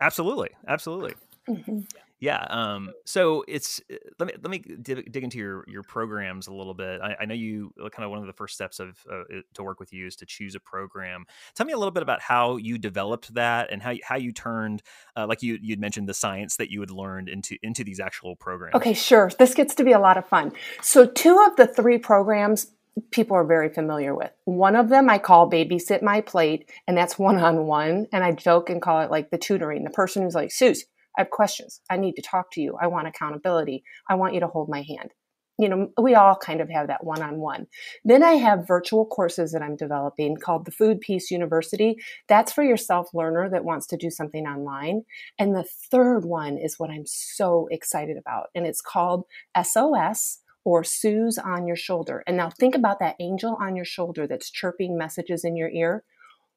Absolutely, 0.00 0.50
absolutely. 0.68 1.14
Mm-hmm. 1.48 1.80
Yeah. 2.20 2.46
Um, 2.48 2.92
so 3.04 3.44
it's 3.48 3.80
uh, 3.92 3.96
let 4.18 4.28
me 4.28 4.34
let 4.42 4.50
me 4.50 4.58
dig, 4.58 5.10
dig, 5.12 5.24
into 5.24 5.38
your 5.38 5.64
your 5.68 5.82
programs 5.82 6.46
a 6.46 6.54
little 6.54 6.72
bit. 6.72 7.00
I, 7.00 7.16
I 7.20 7.24
know 7.24 7.34
you 7.34 7.72
uh, 7.82 7.88
kind 7.88 8.04
of 8.04 8.10
one 8.10 8.20
of 8.20 8.26
the 8.26 8.32
first 8.32 8.54
steps 8.54 8.80
of 8.80 8.96
uh, 9.10 9.24
to 9.54 9.62
work 9.62 9.80
with 9.80 9.92
you 9.92 10.06
is 10.06 10.16
to 10.16 10.26
choose 10.26 10.54
a 10.54 10.60
program. 10.60 11.26
Tell 11.54 11.66
me 11.66 11.72
a 11.72 11.78
little 11.78 11.92
bit 11.92 12.02
about 12.02 12.22
how 12.22 12.56
you 12.56 12.78
developed 12.78 13.34
that 13.34 13.70
and 13.70 13.82
how 13.82 13.94
how 14.02 14.16
you 14.16 14.32
turned 14.32 14.82
uh, 15.16 15.26
like 15.26 15.42
you 15.42 15.58
you'd 15.60 15.80
mentioned 15.80 16.08
the 16.08 16.14
science 16.14 16.56
that 16.56 16.70
you 16.70 16.80
had 16.80 16.90
learned 16.90 17.28
into 17.28 17.56
into 17.62 17.84
these 17.84 18.00
actual 18.00 18.36
programs. 18.36 18.74
Okay, 18.76 18.94
sure. 18.94 19.30
This 19.38 19.54
gets 19.54 19.74
to 19.74 19.84
be 19.84 19.92
a 19.92 20.00
lot 20.00 20.16
of 20.16 20.26
fun. 20.26 20.52
So 20.82 21.06
two 21.06 21.38
of 21.46 21.56
the 21.56 21.66
three 21.66 21.98
programs 21.98 22.68
people 23.10 23.36
are 23.36 23.44
very 23.44 23.68
familiar 23.68 24.14
with. 24.14 24.30
One 24.44 24.76
of 24.76 24.88
them 24.88 25.10
I 25.10 25.18
call 25.18 25.50
babysit 25.50 26.02
my 26.02 26.20
plate, 26.20 26.70
and 26.86 26.96
that's 26.96 27.18
one 27.18 27.38
on 27.38 27.66
one. 27.66 28.06
And 28.12 28.22
I 28.24 28.32
joke 28.32 28.70
and 28.70 28.80
call 28.80 29.00
it 29.00 29.10
like 29.10 29.30
the 29.30 29.38
tutoring. 29.38 29.84
The 29.84 29.90
person 29.90 30.22
who's 30.22 30.34
like, 30.34 30.52
Suze, 30.52 30.84
I 31.16 31.22
have 31.22 31.30
questions. 31.30 31.80
I 31.90 31.96
need 31.96 32.16
to 32.16 32.22
talk 32.22 32.50
to 32.52 32.60
you. 32.60 32.76
I 32.80 32.86
want 32.86 33.08
accountability. 33.08 33.84
I 34.08 34.14
want 34.14 34.34
you 34.34 34.40
to 34.40 34.46
hold 34.46 34.68
my 34.68 34.82
hand. 34.82 35.10
You 35.56 35.68
know, 35.68 35.88
we 36.00 36.16
all 36.16 36.34
kind 36.34 36.60
of 36.60 36.68
have 36.70 36.88
that 36.88 37.04
one 37.04 37.22
on 37.22 37.38
one. 37.38 37.68
Then 38.04 38.24
I 38.24 38.32
have 38.32 38.66
virtual 38.66 39.06
courses 39.06 39.52
that 39.52 39.62
I'm 39.62 39.76
developing 39.76 40.36
called 40.36 40.64
the 40.64 40.72
Food 40.72 41.00
Peace 41.00 41.30
University. 41.30 41.96
That's 42.28 42.52
for 42.52 42.64
your 42.64 42.76
self 42.76 43.14
learner 43.14 43.48
that 43.50 43.64
wants 43.64 43.86
to 43.88 43.96
do 43.96 44.10
something 44.10 44.46
online. 44.46 45.02
And 45.38 45.54
the 45.54 45.64
third 45.92 46.24
one 46.24 46.58
is 46.58 46.78
what 46.78 46.90
I'm 46.90 47.06
so 47.06 47.68
excited 47.70 48.16
about, 48.16 48.48
and 48.54 48.66
it's 48.66 48.80
called 48.80 49.26
SOS 49.62 50.40
or 50.64 50.82
Suze 50.82 51.38
on 51.38 51.66
your 51.66 51.76
shoulder. 51.76 52.24
And 52.26 52.36
now 52.36 52.50
think 52.50 52.74
about 52.74 52.98
that 52.98 53.16
angel 53.20 53.56
on 53.60 53.76
your 53.76 53.84
shoulder 53.84 54.26
that's 54.26 54.50
chirping 54.50 54.98
messages 54.98 55.44
in 55.44 55.56
your 55.56 55.68
ear. 55.68 56.02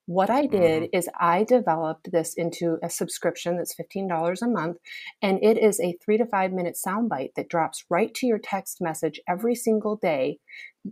What 0.07 0.29
I 0.29 0.45
did 0.45 0.83
mm-hmm. 0.83 0.97
is 0.97 1.09
I 1.19 1.43
developed 1.43 2.11
this 2.13 2.33
into 2.35 2.77
a 2.81 2.89
subscription 2.89 3.57
that's 3.57 3.75
$15 3.75 4.41
a 4.41 4.47
month, 4.47 4.77
and 5.21 5.37
it 5.43 5.57
is 5.57 5.81
a 5.81 5.97
three 6.01 6.17
to 6.17 6.25
five 6.25 6.53
minute 6.53 6.77
soundbite 6.83 7.33
that 7.35 7.49
drops 7.49 7.83
right 7.89 8.13
to 8.15 8.25
your 8.25 8.39
text 8.41 8.79
message 8.79 9.19
every 9.27 9.53
single 9.53 9.97
day, 9.97 10.39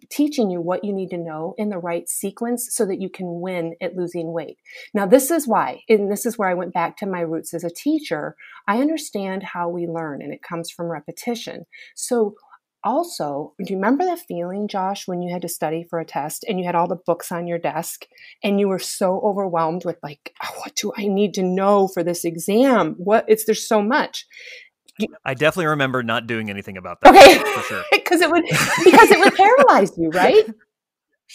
teaching 0.10 0.50
you 0.50 0.60
what 0.60 0.84
you 0.84 0.91
need 0.91 1.12
to 1.12 1.17
know 1.17 1.55
in 1.57 1.69
the 1.69 1.77
right 1.77 2.10
sequence 2.10 2.67
so 2.72 2.86
that 2.86 3.00
you 3.00 3.10
can 3.10 3.39
win 3.39 3.75
at 3.81 3.95
losing 3.95 4.34
weight. 4.34 4.57
Now, 4.93 5.05
this 5.05 5.31
is 5.31 5.48
why, 5.48 5.79
and 5.88 6.12
this 6.12 6.25
is 6.25 6.38
where 6.38 6.50
I 6.50 6.53
went 6.53 6.74
back 6.74 6.98
to 6.98 7.05
my 7.05 7.22
roots 7.22 7.53
as 7.53 7.63
a 7.63 7.69
teacher. 7.69 8.36
I 8.67 8.81
understand 8.81 9.43
how 9.43 9.69
we 9.69 9.88
learn, 9.88 10.22
and 10.22 10.34
it 10.34 10.43
comes 10.43 10.69
from 10.69 10.88
repetition. 10.88 11.67
So, 11.95 12.36
also, 12.86 13.54
do 13.58 13.74
you 13.74 13.77
remember 13.77 14.06
the 14.06 14.15
feeling, 14.15 14.68
Josh, 14.68 15.08
when 15.08 15.24
you 15.24 15.34
had 15.34 15.42
to 15.42 15.50
study 15.50 15.84
for 15.89 16.00
a 16.00 16.06
test 16.06 16.46
and 16.48 16.60
you 16.60 16.65
had 16.65 16.75
all 16.75 16.88
the 16.88 16.96
books 16.96 17.32
on 17.32 17.48
your 17.48 17.58
desk 17.58 18.06
and 18.44 18.60
you 18.60 18.68
were 18.68 18.80
so 18.80 19.20
overwhelmed 19.22 19.84
with 19.84 19.98
like, 20.04 20.34
oh, 20.44 20.54
what 20.60 20.75
do 20.75 20.94
I 20.96 21.08
need 21.08 21.34
to 21.34 21.44
know 21.44 21.88
for 21.88 22.04
this 22.04 22.24
exam? 22.24 22.94
What 22.98 23.25
it's 23.27 23.46
there's 23.46 23.68
so 23.68 23.82
much. 23.82 24.27
I 25.25 25.34
definitely 25.34 25.65
remember 25.65 26.04
not 26.04 26.27
doing 26.27 26.50
anything 26.50 26.77
about 26.77 27.01
that. 27.01 27.13
Okay, 27.13 27.39
for 27.39 27.62
sure, 27.63 27.84
because 27.92 28.22
it 28.22 28.30
would 28.30 28.46
because 28.46 29.12
it 29.12 29.20
would 29.20 29.34
paralyze 29.34 29.92
you, 29.98 30.10
right? 30.12 30.46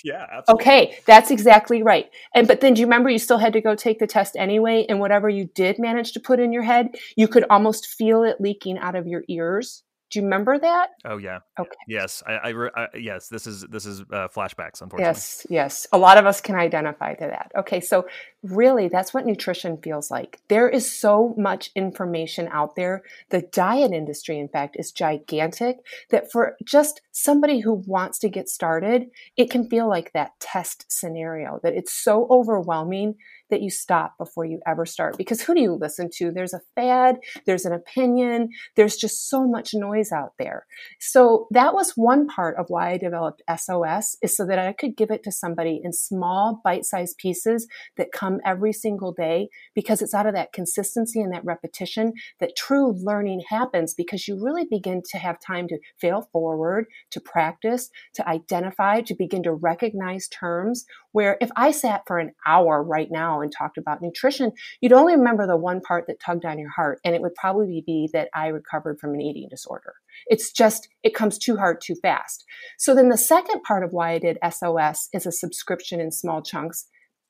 Yeah, 0.05 0.25
absolutely. 0.31 0.63
Okay, 0.63 0.99
that's 1.05 1.33
exactly 1.33 1.83
right. 1.83 2.09
And 2.33 2.47
but 2.47 2.61
then 2.61 2.75
do 2.75 2.81
you 2.81 2.87
remember 2.87 3.11
you 3.11 3.19
still 3.19 3.39
had 3.39 3.53
to 3.55 3.61
go 3.61 3.75
take 3.75 3.99
the 3.99 4.07
test 4.07 4.37
anyway 4.39 4.87
and 4.89 5.01
whatever 5.01 5.29
you 5.29 5.47
did 5.53 5.81
manage 5.81 6.13
to 6.13 6.21
put 6.21 6.39
in 6.39 6.53
your 6.53 6.63
head, 6.63 6.95
you 7.17 7.27
could 7.27 7.45
almost 7.51 7.87
feel 7.87 8.23
it 8.23 8.41
leaking 8.41 8.79
out 8.79 8.95
of 8.95 9.09
your 9.09 9.25
ears 9.27 9.83
do 10.11 10.19
you 10.19 10.25
remember 10.25 10.59
that? 10.59 10.91
Oh 11.05 11.19
yeah. 11.19 11.39
Okay. 11.59 11.71
Yes, 11.87 12.23
I, 12.27 12.51
I, 12.51 12.69
I 12.77 12.87
yes, 12.99 13.29
this 13.29 13.47
is 13.47 13.63
this 13.71 13.87
is 13.87 14.01
uh, 14.13 14.29
flashbacks. 14.29 14.83
Unfortunately. 14.83 15.05
Yes, 15.05 15.47
yes. 15.49 15.87
A 15.93 15.99
lot 15.99 16.19
of 16.19 16.27
us 16.27 16.41
can 16.41 16.57
identify 16.57 17.15
to 17.15 17.27
that. 17.27 17.53
Okay, 17.57 17.81
so 17.81 18.07
really, 18.43 18.89
that's 18.89 19.15
what 19.15 19.25
nutrition 19.25 19.79
feels 19.79 20.11
like. 20.11 20.41
There 20.49 20.69
is 20.69 20.91
so 20.91 21.35
much 21.39 21.71
information 21.77 22.49
out 22.51 22.75
there. 22.75 23.03
The 23.29 23.43
diet 23.43 23.93
industry, 23.93 24.39
in 24.39 24.49
fact, 24.49 24.77
is 24.79 24.91
gigantic. 24.91 25.77
That 26.11 26.31
for 26.33 26.57
just 26.65 27.01
somebody 27.13 27.61
who 27.61 27.75
wants 27.87 28.19
to 28.21 28.29
get 28.29 28.49
started, 28.49 29.11
it 29.37 29.51
can 29.51 29.69
feel 29.69 29.89
like 29.89 30.13
that 30.13 30.39
test 30.41 30.91
scenario. 30.91 31.61
That 31.63 31.75
it's 31.75 31.93
so 31.93 32.27
overwhelming 32.31 33.15
that 33.51 33.63
you 33.63 33.71
stop 33.71 34.17
before 34.19 34.45
you 34.45 34.61
ever 34.67 34.87
start. 34.87 35.17
Because 35.17 35.43
who 35.43 35.55
do 35.55 35.61
you 35.61 35.73
listen 35.73 36.09
to? 36.15 36.31
There's 36.31 36.55
a 36.55 36.61
fad, 36.75 37.19
there's 37.47 37.65
an 37.65 37.73
opinion, 37.73 38.51
there's 38.77 38.97
just 38.97 39.29
so 39.29 39.47
much 39.47 39.75
noise 39.75 40.13
out 40.13 40.33
there. 40.39 40.67
So 40.99 41.47
that 41.51 41.75
was 41.75 41.93
one 41.93 42.27
part 42.27 42.57
of 42.59 42.67
why 42.69 42.91
I 42.91 42.99
developed 42.99 43.43
SOS 43.55 44.17
is 44.23 44.37
so 44.37 44.47
that 44.47 44.59
I 44.59 44.73
could 44.73 44.97
give 44.97 45.11
it 45.11 45.23
to 45.25 45.33
somebody 45.33 45.81
in 45.83 45.93
small 45.93 46.61
bite-sized 46.65 47.19
pieces 47.19 47.67
that 47.97 48.13
come 48.13 48.41
every 48.45 48.73
single 48.73 49.13
day 49.13 49.49
because 49.75 50.03
it's 50.03 50.15
out 50.15 50.27
of 50.27 50.35
that 50.35 50.53
consistency 50.53 51.21
and 51.21 51.33
that 51.33 51.45
repetition 51.45 52.13
that 52.41 52.57
true 52.57 52.95
learning 53.03 53.43
happens 53.49 53.95
because 53.95 54.27
you 54.27 54.43
really 54.43 54.65
begin 54.71 55.03
to 55.11 55.19
have 55.19 55.39
time 55.41 55.69
to 55.69 55.79
fail 56.01 56.29
forward, 56.33 56.87
to 57.11 57.21
practice, 57.21 57.91
to 58.15 58.29
identify, 58.29 59.01
to 59.01 59.15
begin 59.15 59.43
to 59.43 59.53
recognize 59.53 60.29
terms 60.29 60.85
where 61.13 61.37
if 61.41 61.51
I 61.57 61.71
sat 61.71 62.03
for 62.07 62.19
an 62.19 62.33
hour 62.47 62.83
right 62.83 63.09
now 63.11 63.41
and 63.41 63.51
talked 63.51 63.79
about 63.79 64.03
nutrition, 64.03 64.53
you'd 64.81 64.93
only 64.93 65.17
remember 65.17 65.47
the 65.47 65.57
one 65.57 65.81
part 65.81 66.07
that 66.07 66.21
tugged 66.21 66.45
on 66.45 66.59
your 66.59 66.71
heart. 66.71 67.01
And 67.05 67.15
it 67.15 67.23
would 67.23 67.35
probably 67.35 67.83
be 67.85 68.09
that 68.13 68.29
I 68.35 68.49
recovered 68.49 69.01
from 69.01 69.15
an 69.15 69.21
eating 69.21 69.49
disorder. 69.49 69.95
It's 70.27 70.53
just, 70.53 70.89
it 71.03 71.15
comes 71.15 71.39
too 71.39 71.57
hard 71.57 71.81
too 71.81 71.97
fast. 71.97 72.45
So 72.79 72.95
then 72.95 73.09
the 73.09 73.19
second 73.19 73.63
part 73.63 73.85
of 73.85 73.93
why 73.93 74.13
I 74.13 74.19
did 74.19 74.39
SOS 74.49 75.09
is 75.13 75.27
a 75.27 75.33
subscription 75.33 76.01
in 76.01 76.13
small 76.13 76.43
chunks 76.43 76.87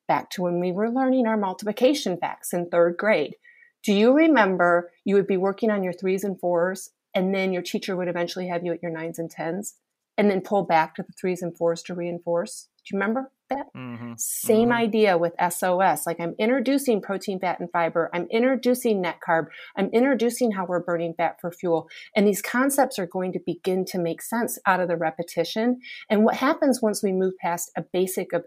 back 0.08 0.30
to 0.30 0.42
when 0.42 0.58
we 0.58 0.72
were 0.72 0.90
learning 0.90 1.26
our 1.26 1.36
multiplication 1.36 2.16
facts 2.16 2.52
in 2.52 2.68
third 2.68 2.96
grade. 2.96 3.36
Do 3.82 3.94
you 3.94 4.12
remember 4.12 4.90
you 5.04 5.14
would 5.14 5.26
be 5.26 5.36
working 5.36 5.70
on 5.70 5.82
your 5.82 5.92
threes 5.92 6.24
and 6.24 6.38
fours, 6.38 6.90
and 7.14 7.34
then 7.34 7.52
your 7.52 7.62
teacher 7.62 7.96
would 7.96 8.08
eventually 8.08 8.48
have 8.48 8.64
you 8.64 8.72
at 8.72 8.82
your 8.82 8.92
nines 8.92 9.18
and 9.18 9.30
tens, 9.30 9.76
and 10.20 10.30
then 10.30 10.42
pull 10.42 10.64
back 10.64 10.94
to 10.94 11.02
the 11.02 11.14
threes 11.18 11.40
and 11.40 11.56
fours 11.56 11.82
to 11.82 11.94
reinforce? 11.94 12.68
Do 12.76 12.94
you 12.94 13.00
remember 13.00 13.32
that? 13.48 13.68
Mm-hmm. 13.74 14.12
Same 14.18 14.68
mm-hmm. 14.68 14.72
idea 14.72 15.16
with 15.16 15.32
SOS. 15.40 16.06
Like 16.06 16.20
I'm 16.20 16.34
introducing 16.38 17.00
protein, 17.00 17.40
fat, 17.40 17.58
and 17.58 17.70
fiber. 17.72 18.10
I'm 18.12 18.26
introducing 18.30 19.00
net 19.00 19.20
carb. 19.26 19.46
I'm 19.78 19.88
introducing 19.94 20.50
how 20.50 20.66
we're 20.66 20.84
burning 20.84 21.14
fat 21.16 21.40
for 21.40 21.50
fuel. 21.50 21.88
And 22.14 22.26
these 22.26 22.42
concepts 22.42 22.98
are 22.98 23.06
going 23.06 23.32
to 23.32 23.40
begin 23.46 23.86
to 23.86 23.98
make 23.98 24.20
sense 24.20 24.58
out 24.66 24.78
of 24.78 24.88
the 24.88 24.96
repetition. 24.98 25.80
And 26.10 26.22
what 26.22 26.36
happens 26.36 26.82
once 26.82 27.02
we 27.02 27.12
move 27.12 27.32
past 27.40 27.70
a 27.74 27.82
basic 27.90 28.34
of 28.34 28.44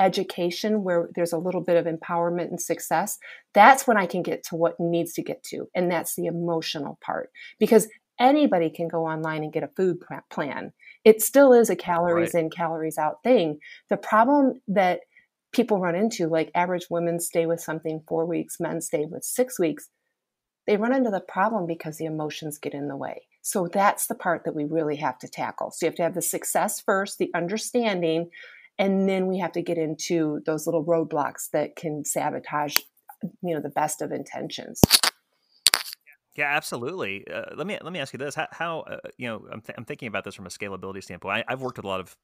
education 0.00 0.82
where 0.82 1.10
there's 1.14 1.34
a 1.34 1.38
little 1.38 1.60
bit 1.60 1.76
of 1.76 1.84
empowerment 1.84 2.48
and 2.48 2.60
success, 2.60 3.18
that's 3.52 3.86
when 3.86 3.98
I 3.98 4.06
can 4.06 4.22
get 4.22 4.44
to 4.44 4.56
what 4.56 4.80
needs 4.80 5.12
to 5.12 5.22
get 5.22 5.42
to. 5.44 5.68
And 5.74 5.90
that's 5.90 6.16
the 6.16 6.24
emotional 6.24 6.98
part. 7.04 7.28
Because 7.60 7.86
anybody 8.18 8.70
can 8.70 8.88
go 8.88 9.06
online 9.06 9.42
and 9.42 9.52
get 9.52 9.62
a 9.62 9.70
food 9.76 9.98
plan. 10.30 10.72
It 11.04 11.22
still 11.22 11.52
is 11.52 11.70
a 11.70 11.76
calories 11.76 12.34
right. 12.34 12.44
in, 12.44 12.50
calories 12.50 12.98
out 12.98 13.22
thing. 13.24 13.58
The 13.90 13.96
problem 13.96 14.60
that 14.68 15.00
people 15.52 15.80
run 15.80 15.94
into, 15.94 16.28
like 16.28 16.50
average 16.54 16.86
women 16.90 17.20
stay 17.20 17.46
with 17.46 17.60
something 17.60 18.02
four 18.08 18.24
weeks, 18.24 18.60
men 18.60 18.80
stay 18.80 19.04
with 19.04 19.24
six 19.24 19.58
weeks, 19.58 19.88
they 20.66 20.76
run 20.76 20.94
into 20.94 21.10
the 21.10 21.20
problem 21.20 21.66
because 21.66 21.98
the 21.98 22.04
emotions 22.04 22.58
get 22.58 22.74
in 22.74 22.88
the 22.88 22.96
way. 22.96 23.22
So 23.42 23.68
that's 23.70 24.06
the 24.06 24.14
part 24.14 24.44
that 24.44 24.54
we 24.54 24.64
really 24.64 24.96
have 24.96 25.18
to 25.18 25.28
tackle. 25.28 25.72
So 25.72 25.86
you 25.86 25.88
have 25.88 25.96
to 25.96 26.02
have 26.04 26.14
the 26.14 26.22
success 26.22 26.80
first, 26.80 27.18
the 27.18 27.30
understanding, 27.34 28.30
and 28.78 29.08
then 29.08 29.26
we 29.26 29.38
have 29.38 29.52
to 29.52 29.62
get 29.62 29.78
into 29.78 30.40
those 30.46 30.66
little 30.66 30.84
roadblocks 30.84 31.50
that 31.52 31.76
can 31.76 32.04
sabotage, 32.04 32.78
you 33.42 33.54
know, 33.54 33.60
the 33.60 33.68
best 33.68 34.00
of 34.00 34.12
intentions. 34.12 34.80
Yeah, 36.34 36.46
absolutely. 36.46 37.26
Uh, 37.28 37.54
let 37.56 37.66
me 37.66 37.78
let 37.82 37.92
me 37.92 37.98
ask 37.98 38.14
you 38.14 38.18
this: 38.18 38.34
How, 38.34 38.46
how 38.52 38.80
uh, 38.80 38.96
you 39.18 39.28
know 39.28 39.44
I'm, 39.52 39.60
th- 39.60 39.74
I'm 39.76 39.84
thinking 39.84 40.08
about 40.08 40.24
this 40.24 40.34
from 40.34 40.46
a 40.46 40.48
scalability 40.48 41.02
standpoint. 41.02 41.44
I, 41.46 41.52
have 41.52 41.60
worked 41.60 41.76
with 41.76 41.84
a 41.84 41.88
lot 41.88 42.00
of 42.00 42.16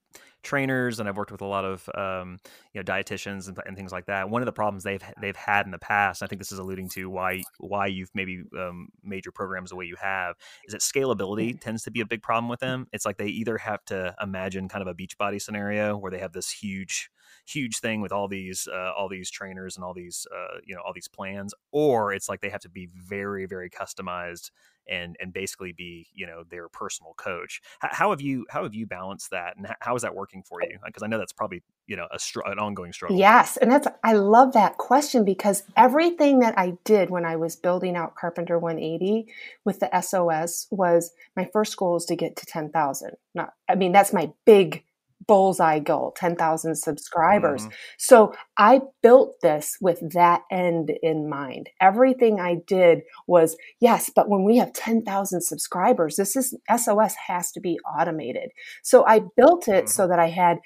trainers 0.42 0.98
and 0.98 1.06
I've 1.06 1.16
worked 1.18 1.30
with 1.30 1.42
a 1.42 1.46
lot 1.46 1.66
of 1.66 1.88
um, 1.94 2.38
you 2.72 2.80
know 2.80 2.84
dietitians 2.84 3.48
and, 3.48 3.58
and, 3.66 3.76
things 3.76 3.92
like 3.92 4.06
that. 4.06 4.30
One 4.30 4.40
of 4.40 4.46
the 4.46 4.52
problems 4.52 4.82
they've 4.82 5.02
they've 5.20 5.36
had 5.36 5.66
in 5.66 5.72
the 5.72 5.78
past, 5.78 6.22
I 6.22 6.26
think 6.26 6.40
this 6.40 6.52
is 6.52 6.58
alluding 6.58 6.88
to 6.90 7.10
why 7.10 7.42
why 7.58 7.86
you've 7.86 8.10
maybe 8.14 8.44
um, 8.58 8.88
made 9.04 9.26
your 9.26 9.32
programs 9.32 9.70
the 9.70 9.76
way 9.76 9.84
you 9.84 9.96
have, 10.00 10.36
is 10.66 10.72
that 10.72 10.80
scalability 10.80 11.50
mm-hmm. 11.50 11.58
tends 11.58 11.82
to 11.82 11.90
be 11.90 12.00
a 12.00 12.06
big 12.06 12.22
problem 12.22 12.48
with 12.48 12.60
them. 12.60 12.86
It's 12.94 13.04
like 13.04 13.18
they 13.18 13.26
either 13.26 13.58
have 13.58 13.84
to 13.86 14.14
imagine 14.22 14.70
kind 14.70 14.80
of 14.80 14.88
a 14.88 14.94
Beachbody 14.94 15.40
scenario 15.40 15.98
where 15.98 16.10
they 16.10 16.18
have 16.18 16.32
this 16.32 16.50
huge 16.50 17.10
huge 17.46 17.78
thing 17.78 18.00
with 18.00 18.12
all 18.12 18.28
these 18.28 18.68
uh, 18.72 18.92
all 18.96 19.08
these 19.08 19.30
trainers 19.30 19.76
and 19.76 19.84
all 19.84 19.94
these 19.94 20.26
uh, 20.34 20.58
you 20.64 20.74
know 20.74 20.80
all 20.86 20.92
these 20.92 21.08
plans, 21.08 21.54
or 21.72 22.12
it's 22.12 22.28
like 22.28 22.40
they 22.40 22.50
have 22.50 22.60
to 22.60 22.68
be 22.68 22.88
very 22.94 23.46
very 23.46 23.68
customized 23.98 24.50
and 24.90 25.16
and 25.20 25.32
basically 25.32 25.72
be 25.72 26.08
you 26.14 26.26
know 26.26 26.44
their 26.48 26.68
personal 26.68 27.14
coach. 27.14 27.60
How, 27.80 27.88
how 27.92 28.10
have 28.10 28.20
you 28.20 28.46
how 28.50 28.62
have 28.62 28.74
you 28.74 28.86
balanced 28.86 29.30
that, 29.30 29.56
and 29.56 29.66
how 29.80 29.94
is 29.94 30.02
that 30.02 30.14
working 30.14 30.42
for 30.42 30.62
you? 30.62 30.78
Uh, 30.82 30.86
because 30.86 31.02
I 31.02 31.06
know 31.06 31.18
that's 31.18 31.32
probably 31.32 31.62
you 31.86 31.96
know 31.96 32.06
a 32.10 32.18
str- 32.18 32.40
an 32.46 32.58
ongoing 32.58 32.92
struggle. 32.92 33.18
Yes, 33.18 33.56
and 33.58 33.70
that's 33.70 33.86
I 34.02 34.14
love 34.14 34.54
that 34.54 34.78
question 34.78 35.24
because 35.24 35.62
everything 35.76 36.38
that 36.40 36.58
I 36.58 36.78
did 36.84 37.10
when 37.10 37.24
I 37.24 37.36
was 37.36 37.56
building 37.56 37.96
out 37.96 38.14
Carpenter 38.14 38.58
180 38.58 39.26
with 39.64 39.80
the 39.80 40.00
SOS 40.00 40.66
was 40.70 41.12
my 41.36 41.48
first 41.52 41.76
goal 41.76 41.96
is 41.96 42.04
to 42.06 42.16
get 42.16 42.36
to 42.36 42.46
10,000. 42.46 43.10
Not 43.34 43.52
I 43.68 43.74
mean 43.74 43.92
that's 43.92 44.12
my 44.12 44.32
big 44.46 44.84
bullseye 45.26 45.78
goal 45.78 46.12
10,000 46.16 46.74
subscribers. 46.74 47.62
Mm-hmm. 47.62 47.74
So 47.98 48.32
I 48.56 48.80
built 49.02 49.40
this 49.42 49.76
with 49.80 50.12
that 50.12 50.42
end 50.50 50.92
in 51.02 51.28
mind. 51.28 51.70
Everything 51.80 52.40
I 52.40 52.56
did 52.66 53.02
was 53.26 53.56
yes, 53.80 54.10
but 54.14 54.28
when 54.28 54.44
we 54.44 54.56
have 54.56 54.72
10,000 54.72 55.40
subscribers, 55.42 56.16
this 56.16 56.36
is 56.36 56.56
SOS 56.74 57.14
has 57.26 57.52
to 57.52 57.60
be 57.60 57.78
automated. 57.98 58.50
So 58.82 59.04
I 59.06 59.20
built 59.36 59.68
it 59.68 59.84
mm-hmm. 59.84 59.86
so 59.86 60.08
that 60.08 60.18
I 60.18 60.28
had 60.28 60.58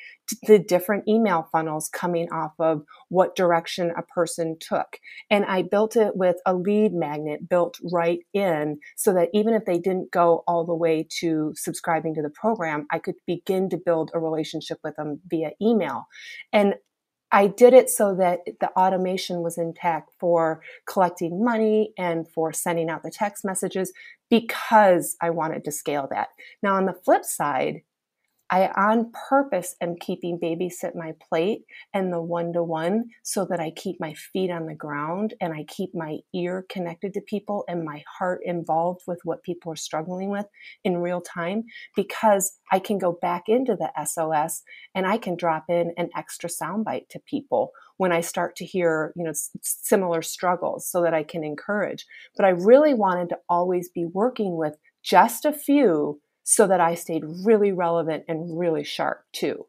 the 0.45 0.59
different 0.59 1.07
email 1.09 1.49
funnels 1.52 1.88
coming 1.88 2.31
off 2.31 2.52
of 2.59 2.85
what 3.09 3.37
direction 3.37 3.93
a 3.97 4.02
person 4.02 4.57
took. 4.61 4.99
And 5.31 5.45
I 5.45 5.62
built 5.62 5.97
it 5.97 6.17
with 6.17 6.37
a 6.47 6.55
lead 6.55 6.93
magnet 6.93 7.49
built 7.49 7.79
right 7.93 8.21
in 8.33 8.79
so 8.97 9.12
that 9.14 9.31
even 9.33 9.55
if 9.55 9.64
they 9.64 9.79
didn't 9.79 10.11
go 10.11 10.45
all 10.47 10.64
the 10.64 10.75
way 10.75 11.07
to 11.21 11.52
subscribing 11.57 12.14
to 12.14 12.23
the 12.23 12.31
program, 12.31 12.87
I 12.91 12.99
could 12.99 13.17
begin 13.26 13.69
to 13.71 13.76
build 13.76 14.11
a 14.14 14.21
relationship 14.21 14.79
with 14.83 14.97
them 14.97 15.21
via 15.29 15.50
email. 15.61 16.07
And 16.52 16.75
I 17.35 17.47
did 17.47 17.73
it 17.73 17.88
so 17.88 18.14
that 18.17 18.41
the 18.61 18.69
automation 18.76 19.41
was 19.41 19.57
intact 19.57 20.11
for 20.21 20.61
collecting 20.87 21.43
money 21.43 21.95
and 21.97 22.29
for 22.29 22.52
sending 22.52 22.91
out 22.91 23.02
the 23.02 23.11
text 23.11 23.43
messages 23.43 23.93
because 24.29 25.17
I 25.21 25.31
wanted 25.31 25.64
to 25.64 25.73
scale 25.73 26.07
that. 26.11 26.29
Now, 26.62 26.75
on 26.76 26.85
the 26.85 26.93
flip 26.93 27.25
side, 27.25 27.83
I 28.52 28.68
on 28.76 29.11
purpose 29.30 29.75
am 29.80 29.97
keeping 29.97 30.38
babysit 30.38 30.94
my 30.94 31.14
plate 31.26 31.62
and 31.94 32.12
the 32.12 32.21
one 32.21 32.52
to 32.52 32.62
one 32.62 33.06
so 33.23 33.47
that 33.47 33.61
I 33.61 33.71
keep 33.71 33.99
my 33.99 34.12
feet 34.12 34.50
on 34.50 34.66
the 34.66 34.75
ground 34.75 35.32
and 35.40 35.54
I 35.54 35.64
keep 35.64 35.94
my 35.94 36.18
ear 36.35 36.66
connected 36.68 37.14
to 37.14 37.23
people 37.23 37.64
and 37.66 37.82
my 37.82 38.04
heart 38.18 38.42
involved 38.44 39.04
with 39.06 39.21
what 39.25 39.42
people 39.42 39.73
are 39.73 39.76
struggling 39.76 40.28
with 40.28 40.44
in 40.85 40.99
real 40.99 41.23
time 41.23 41.64
because 41.97 42.59
I 42.71 42.78
can 42.78 42.99
go 42.99 43.18
back 43.23 43.44
into 43.49 43.75
the 43.75 43.90
SOS 44.04 44.62
and 44.94 45.06
I 45.06 45.16
can 45.16 45.35
drop 45.35 45.64
in 45.71 45.94
an 45.97 46.11
extra 46.14 46.50
soundbite 46.50 47.09
to 47.09 47.21
people 47.21 47.71
when 47.97 48.12
I 48.12 48.21
start 48.21 48.56
to 48.56 48.66
hear, 48.66 49.14
you 49.16 49.25
know, 49.25 49.32
similar 49.62 50.21
struggles 50.21 50.87
so 50.87 51.02
that 51.02 51.14
I 51.14 51.23
can 51.23 51.42
encourage. 51.42 52.04
But 52.37 52.44
I 52.44 52.50
really 52.50 52.92
wanted 52.92 53.30
to 53.30 53.38
always 53.49 53.88
be 53.88 54.04
working 54.04 54.59
with 54.59 54.76
just 55.02 55.47
a 55.47 55.52
few 55.52 56.21
so 56.45 56.67
that 56.67 56.81
I 56.81 56.95
stayed 56.95 57.25
really 57.45 57.73
relevant 57.73 58.25
and 58.29 58.59
really 58.59 58.85
sharp 58.85 59.25
too. 59.33 59.67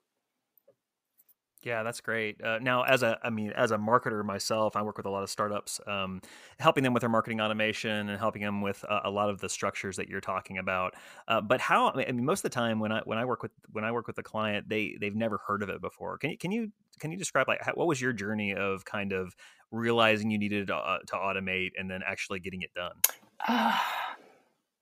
Yeah, 1.64 1.84
that's 1.84 2.02
great. 2.02 2.44
Uh, 2.44 2.60
now, 2.60 2.84
as 2.84 3.04
a, 3.04 3.18
I 3.24 3.30
mean, 3.30 3.52
as 3.52 3.72
a 3.72 3.78
marketer 3.78 4.24
myself, 4.26 4.76
I 4.76 4.82
work 4.82 4.98
with 4.98 5.06
a 5.06 5.10
lot 5.10 5.24
of 5.24 5.30
startups, 5.30 5.80
um, 5.88 6.22
helping 6.60 6.84
them 6.84 6.94
with 6.94 7.02
their 7.02 7.10
marketing 7.10 7.40
automation 7.40 8.10
and 8.10 8.20
helping 8.20 8.42
them 8.42 8.62
with 8.62 8.84
uh, 8.90 9.00
a 9.06 9.10
lot 9.10 9.30
of 9.30 9.40
the 9.40 9.48
structures 9.48 9.96
that 9.96 10.10
you're 10.10 10.22
talking 10.22 10.58
about. 10.58 10.94
Uh, 11.28 11.40
but 11.40 11.62
how? 11.62 11.92
I 11.92 12.12
mean, 12.12 12.26
most 12.26 12.40
of 12.40 12.52
the 12.52 12.56
time 12.56 12.80
when 12.80 12.92
I 12.92 13.02
when 13.06 13.18
I 13.18 13.24
work 13.24 13.42
with 13.42 13.52
when 13.72 13.86
I 13.86 13.94
work 13.94 14.08
with 14.08 14.18
a 14.18 14.24
client, 14.24 14.68
they 14.68 14.98
they've 15.00 15.16
never 15.16 15.40
heard 15.48 15.64
of 15.64 15.70
it 15.70 15.80
before. 15.80 16.18
Can 16.18 16.32
you 16.32 16.38
can 16.38 16.52
you 16.52 16.72
can 17.00 17.12
you 17.12 17.18
describe 17.18 17.48
like 17.48 17.62
how, 17.62 17.72
what 17.74 17.88
was 17.88 18.02
your 18.02 18.12
journey 18.12 18.54
of 18.54 18.84
kind 18.84 19.14
of 19.14 19.34
realizing 19.72 20.30
you 20.30 20.38
needed 20.38 20.68
to, 20.68 20.76
uh, 20.76 21.00
to 21.08 21.16
automate 21.16 21.72
and 21.78 21.90
then 21.90 22.02
actually 22.06 22.40
getting 22.40 22.62
it 22.62 22.72
done? 22.76 23.74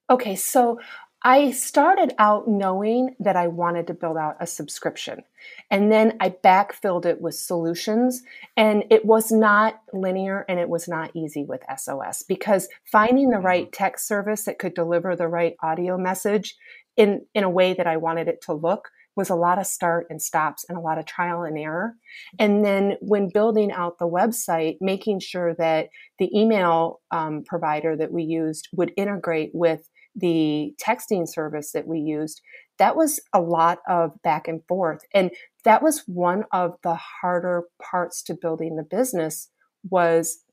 okay, 0.10 0.36
so 0.36 0.80
I 1.24 1.52
started 1.52 2.14
out 2.18 2.48
knowing 2.48 3.16
that 3.20 3.36
I 3.36 3.48
wanted 3.48 3.88
to 3.88 3.94
build 3.94 4.18
out 4.18 4.38
a 4.40 4.48
subscription. 4.48 5.24
And 5.70 5.92
then 5.92 6.18
I 6.20 6.30
backfilled 6.30 7.06
it 7.06 7.22
with 7.22 7.36
solutions. 7.36 8.24
And 8.58 8.86
it 8.90 9.06
was 9.06 9.32
not 9.32 9.82
linear 9.94 10.46
and 10.50 10.60
it 10.60 10.70
was 10.70 10.88
not 10.88 11.12
easy 11.16 11.44
with 11.44 11.62
SOS 11.78 12.24
because 12.28 12.70
finding 12.92 13.30
the 13.30 13.38
right 13.38 13.66
mm-hmm. 13.66 13.84
text 13.84 14.08
service 14.08 14.46
that 14.46 14.58
could 14.58 14.74
deliver 14.74 15.16
the 15.16 15.28
right 15.28 15.56
audio 15.62 15.98
message 15.98 16.56
in, 16.98 17.26
in 17.36 17.44
a 17.44 17.50
way 17.50 17.74
that 17.74 17.88
I 17.88 17.98
wanted 17.98 18.28
it 18.28 18.42
to 18.44 18.54
look 18.54 18.90
was 19.16 19.30
a 19.30 19.36
lot 19.36 19.60
of 19.60 19.68
start 19.68 20.08
and 20.10 20.22
stops 20.22 20.66
and 20.68 20.78
a 20.78 20.82
lot 20.82 20.98
of 20.98 21.06
trial 21.06 21.44
and 21.44 21.58
error. 21.58 21.96
And 22.40 22.64
then 22.64 22.98
when 23.02 23.30
building 23.30 23.72
out 23.72 24.00
the 24.00 24.08
website, 24.08 24.78
making 24.80 25.20
sure 25.20 25.54
that 25.56 25.90
the 26.18 26.30
email 26.38 27.02
um, 27.12 27.44
provider 27.46 27.96
that 27.98 28.12
we 28.12 28.24
used 28.24 28.70
would 28.74 28.94
integrate 28.96 29.52
with 29.54 29.88
the 30.16 30.74
texting 30.84 31.28
service 31.28 31.72
that 31.72 31.88
we 31.88 32.00
used, 32.00 32.42
that 32.78 32.96
was 32.96 33.20
a 33.34 33.42
lot 33.42 33.80
of 33.88 34.22
back 34.24 34.48
and 34.48 34.62
forth. 34.68 35.02
And 35.14 35.32
that 35.64 35.82
was 35.82 36.04
one 36.08 36.46
of 36.52 36.76
the 36.84 36.96
harder 36.96 37.64
parts 37.82 38.22
to 38.24 38.34
building 38.34 38.76
the 38.76 38.84
business 38.84 39.50
was 39.90 40.44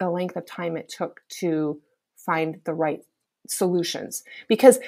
the 0.00 0.10
length 0.10 0.36
of 0.36 0.46
time 0.46 0.76
it 0.76 0.88
took 0.88 1.20
to 1.40 1.80
find 2.16 2.60
the 2.64 2.74
right 2.74 3.00
solutions. 3.46 4.24
Because 4.48 4.78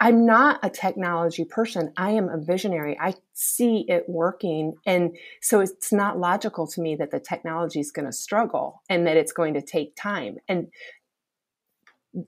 I'm 0.00 0.26
not 0.26 0.58
a 0.62 0.70
technology 0.70 1.44
person. 1.44 1.92
I 1.96 2.10
am 2.10 2.28
a 2.28 2.38
visionary. 2.38 2.98
I 3.00 3.14
see 3.32 3.84
it 3.88 4.08
working. 4.08 4.74
And 4.86 5.16
so 5.40 5.60
it's 5.60 5.92
not 5.92 6.18
logical 6.18 6.66
to 6.68 6.80
me 6.80 6.96
that 6.96 7.12
the 7.12 7.20
technology 7.20 7.80
is 7.80 7.92
going 7.92 8.06
to 8.06 8.12
struggle 8.12 8.82
and 8.88 9.06
that 9.06 9.16
it's 9.16 9.32
going 9.32 9.54
to 9.54 9.62
take 9.62 9.94
time. 9.94 10.38
And 10.48 10.68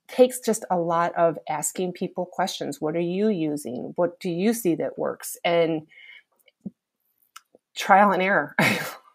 takes 0.08 0.40
just 0.40 0.64
a 0.70 0.78
lot 0.78 1.14
of 1.14 1.38
asking 1.48 1.92
people 1.92 2.26
questions. 2.26 2.80
What 2.80 2.96
are 2.96 3.00
you 3.00 3.28
using? 3.28 3.92
What 3.96 4.18
do 4.20 4.30
you 4.30 4.52
see 4.52 4.74
that 4.76 4.98
works? 4.98 5.36
And 5.44 5.86
trial 7.74 8.12
and 8.12 8.22
error. 8.22 8.56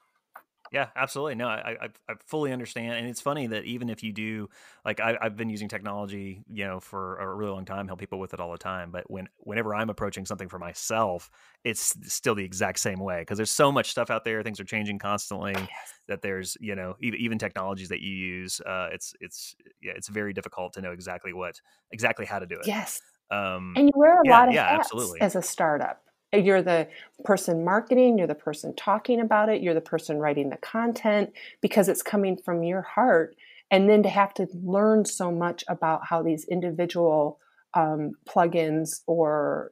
Yeah, 0.71 0.87
absolutely. 0.95 1.35
No, 1.35 1.49
I, 1.49 1.75
I, 1.81 1.87
I 2.07 2.13
fully 2.27 2.53
understand, 2.53 2.93
and 2.93 3.07
it's 3.09 3.19
funny 3.19 3.47
that 3.47 3.65
even 3.65 3.89
if 3.89 4.03
you 4.03 4.13
do, 4.13 4.49
like 4.85 5.01
I, 5.01 5.17
have 5.21 5.35
been 5.35 5.49
using 5.49 5.67
technology, 5.67 6.45
you 6.49 6.65
know, 6.65 6.79
for 6.79 7.17
a 7.17 7.35
really 7.35 7.51
long 7.51 7.65
time, 7.65 7.87
help 7.87 7.99
people 7.99 8.19
with 8.19 8.33
it 8.33 8.39
all 8.39 8.53
the 8.53 8.57
time. 8.57 8.89
But 8.89 9.11
when 9.11 9.27
whenever 9.37 9.75
I'm 9.75 9.89
approaching 9.89 10.25
something 10.25 10.47
for 10.47 10.59
myself, 10.59 11.29
it's 11.65 11.93
still 12.13 12.35
the 12.35 12.45
exact 12.45 12.79
same 12.79 12.99
way 12.99 13.19
because 13.19 13.35
there's 13.35 13.51
so 13.51 13.69
much 13.69 13.91
stuff 13.91 14.09
out 14.09 14.23
there. 14.23 14.43
Things 14.43 14.61
are 14.61 14.65
changing 14.65 14.97
constantly. 14.97 15.53
Yes. 15.57 15.93
That 16.07 16.21
there's, 16.21 16.57
you 16.61 16.75
know, 16.75 16.95
even, 17.01 17.19
even 17.19 17.37
technologies 17.37 17.89
that 17.89 17.99
you 17.99 18.13
use, 18.13 18.61
uh, 18.61 18.89
it's 18.93 19.13
it's 19.19 19.55
yeah, 19.81 19.91
it's 19.95 20.07
very 20.07 20.31
difficult 20.31 20.73
to 20.73 20.81
know 20.81 20.91
exactly 20.93 21.33
what 21.33 21.59
exactly 21.91 22.25
how 22.25 22.39
to 22.39 22.45
do 22.45 22.55
it. 22.55 22.65
Yes. 22.65 23.01
Um, 23.29 23.73
and 23.75 23.87
you 23.87 23.93
wear 23.95 24.21
a 24.21 24.21
yeah, 24.23 24.31
lot 24.31 24.47
of 24.47 24.53
yeah, 24.53 24.69
hats 24.69 24.87
absolutely. 24.87 25.19
as 25.19 25.35
a 25.35 25.41
startup 25.41 26.01
you're 26.33 26.61
the 26.61 26.87
person 27.23 27.63
marketing, 27.63 28.17
you're 28.17 28.27
the 28.27 28.35
person 28.35 28.75
talking 28.75 29.19
about 29.19 29.49
it, 29.49 29.61
you're 29.61 29.73
the 29.73 29.81
person 29.81 30.17
writing 30.17 30.49
the 30.49 30.57
content 30.57 31.31
because 31.61 31.89
it's 31.89 32.01
coming 32.01 32.37
from 32.37 32.63
your 32.63 32.81
heart. 32.81 33.35
And 33.69 33.89
then 33.89 34.03
to 34.03 34.09
have 34.09 34.33
to 34.35 34.47
learn 34.53 35.05
so 35.05 35.31
much 35.31 35.63
about 35.67 36.05
how 36.05 36.21
these 36.21 36.45
individual 36.45 37.39
um, 37.73 38.13
plugins 38.27 39.01
or 39.07 39.71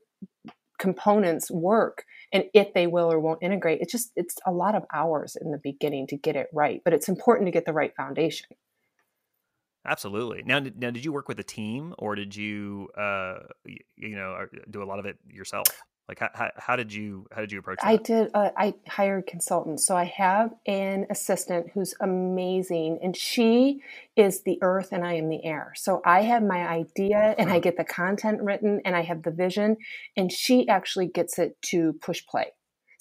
components 0.80 1.52
work 1.52 2.06
and 2.32 2.46
if 2.54 2.74
they 2.74 2.88
will 2.88 3.12
or 3.12 3.20
won't 3.20 3.44
integrate 3.44 3.82
it's 3.82 3.92
just 3.92 4.14
it's 4.16 4.38
a 4.46 4.52
lot 4.52 4.76
of 4.76 4.86
hours 4.94 5.36
in 5.40 5.52
the 5.52 5.58
beginning 5.58 6.08
to 6.08 6.16
get 6.16 6.38
it 6.38 6.48
right 6.54 6.82
but 6.86 6.94
it's 6.94 7.10
important 7.10 7.46
to 7.48 7.52
get 7.52 7.66
the 7.66 7.74
right 7.74 7.94
foundation. 7.96 8.48
Absolutely. 9.86 10.44
Now 10.46 10.60
now 10.60 10.92
did 10.92 11.04
you 11.04 11.12
work 11.12 11.28
with 11.28 11.40
a 11.40 11.44
team 11.44 11.94
or 11.98 12.16
did 12.16 12.36
you 12.36 12.90
uh 12.98 13.40
you 13.66 14.16
know 14.16 14.46
do 14.70 14.82
a 14.82 14.86
lot 14.86 15.00
of 15.00 15.06
it 15.06 15.18
yourself 15.28 15.68
like 16.10 16.20
how, 16.34 16.50
how, 16.58 16.76
did 16.76 16.92
you 16.92 17.28
how 17.32 17.40
did 17.40 17.52
you 17.52 17.60
approach 17.60 17.78
that? 17.78 17.88
I 17.88 17.98
did 17.98 18.32
uh, 18.34 18.50
I 18.58 18.74
hired 18.88 19.28
consultants. 19.28 19.86
So 19.86 19.96
I 19.96 20.06
have 20.06 20.56
an 20.66 21.06
assistant 21.12 21.68
who's 21.74 21.94
amazing 22.02 23.00
and 23.04 23.16
she 23.16 23.82
is 24.16 24.42
the 24.42 24.58
earth 24.64 24.90
and 24.92 25.06
I 25.06 25.14
am 25.14 25.30
the 25.30 25.46
air. 25.46 25.74
So 25.76 26.02
I 26.04 26.24
have 26.24 26.42
my 26.42 26.68
idea 26.68 27.36
and 27.38 27.52
I 27.52 27.60
get 27.60 27.78
the 27.78 27.84
content 27.84 28.42
written 28.42 28.82
and 28.84 28.96
I 28.96 29.04
have 29.04 29.22
the 29.22 29.30
vision 29.30 29.78
and 30.18 30.32
she 30.32 30.68
actually 30.68 31.08
gets 31.08 31.38
it 31.38 31.62
to 31.68 31.94
push 32.02 32.26
play. 32.26 32.48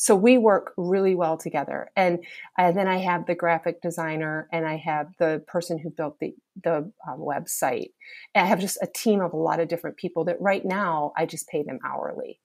So 0.00 0.14
we 0.14 0.38
work 0.38 0.74
really 0.76 1.16
well 1.16 1.36
together. 1.36 1.90
And, 1.96 2.20
and 2.56 2.76
then 2.76 2.86
I 2.86 2.98
have 2.98 3.26
the 3.26 3.34
graphic 3.34 3.82
designer 3.82 4.48
and 4.52 4.64
I 4.64 4.76
have 4.76 5.08
the 5.18 5.42
person 5.48 5.76
who 5.76 5.90
built 5.90 6.20
the, 6.20 6.36
the 6.62 6.92
um, 7.08 7.18
website. 7.18 7.90
And 8.32 8.44
I 8.44 8.48
have 8.48 8.60
just 8.60 8.78
a 8.80 8.86
team 8.86 9.20
of 9.20 9.32
a 9.32 9.36
lot 9.36 9.58
of 9.58 9.66
different 9.66 9.96
people 9.96 10.26
that 10.26 10.40
right 10.40 10.64
now 10.64 11.12
I 11.16 11.26
just 11.26 11.48
pay 11.48 11.64
them 11.64 11.80
hourly. 11.84 12.38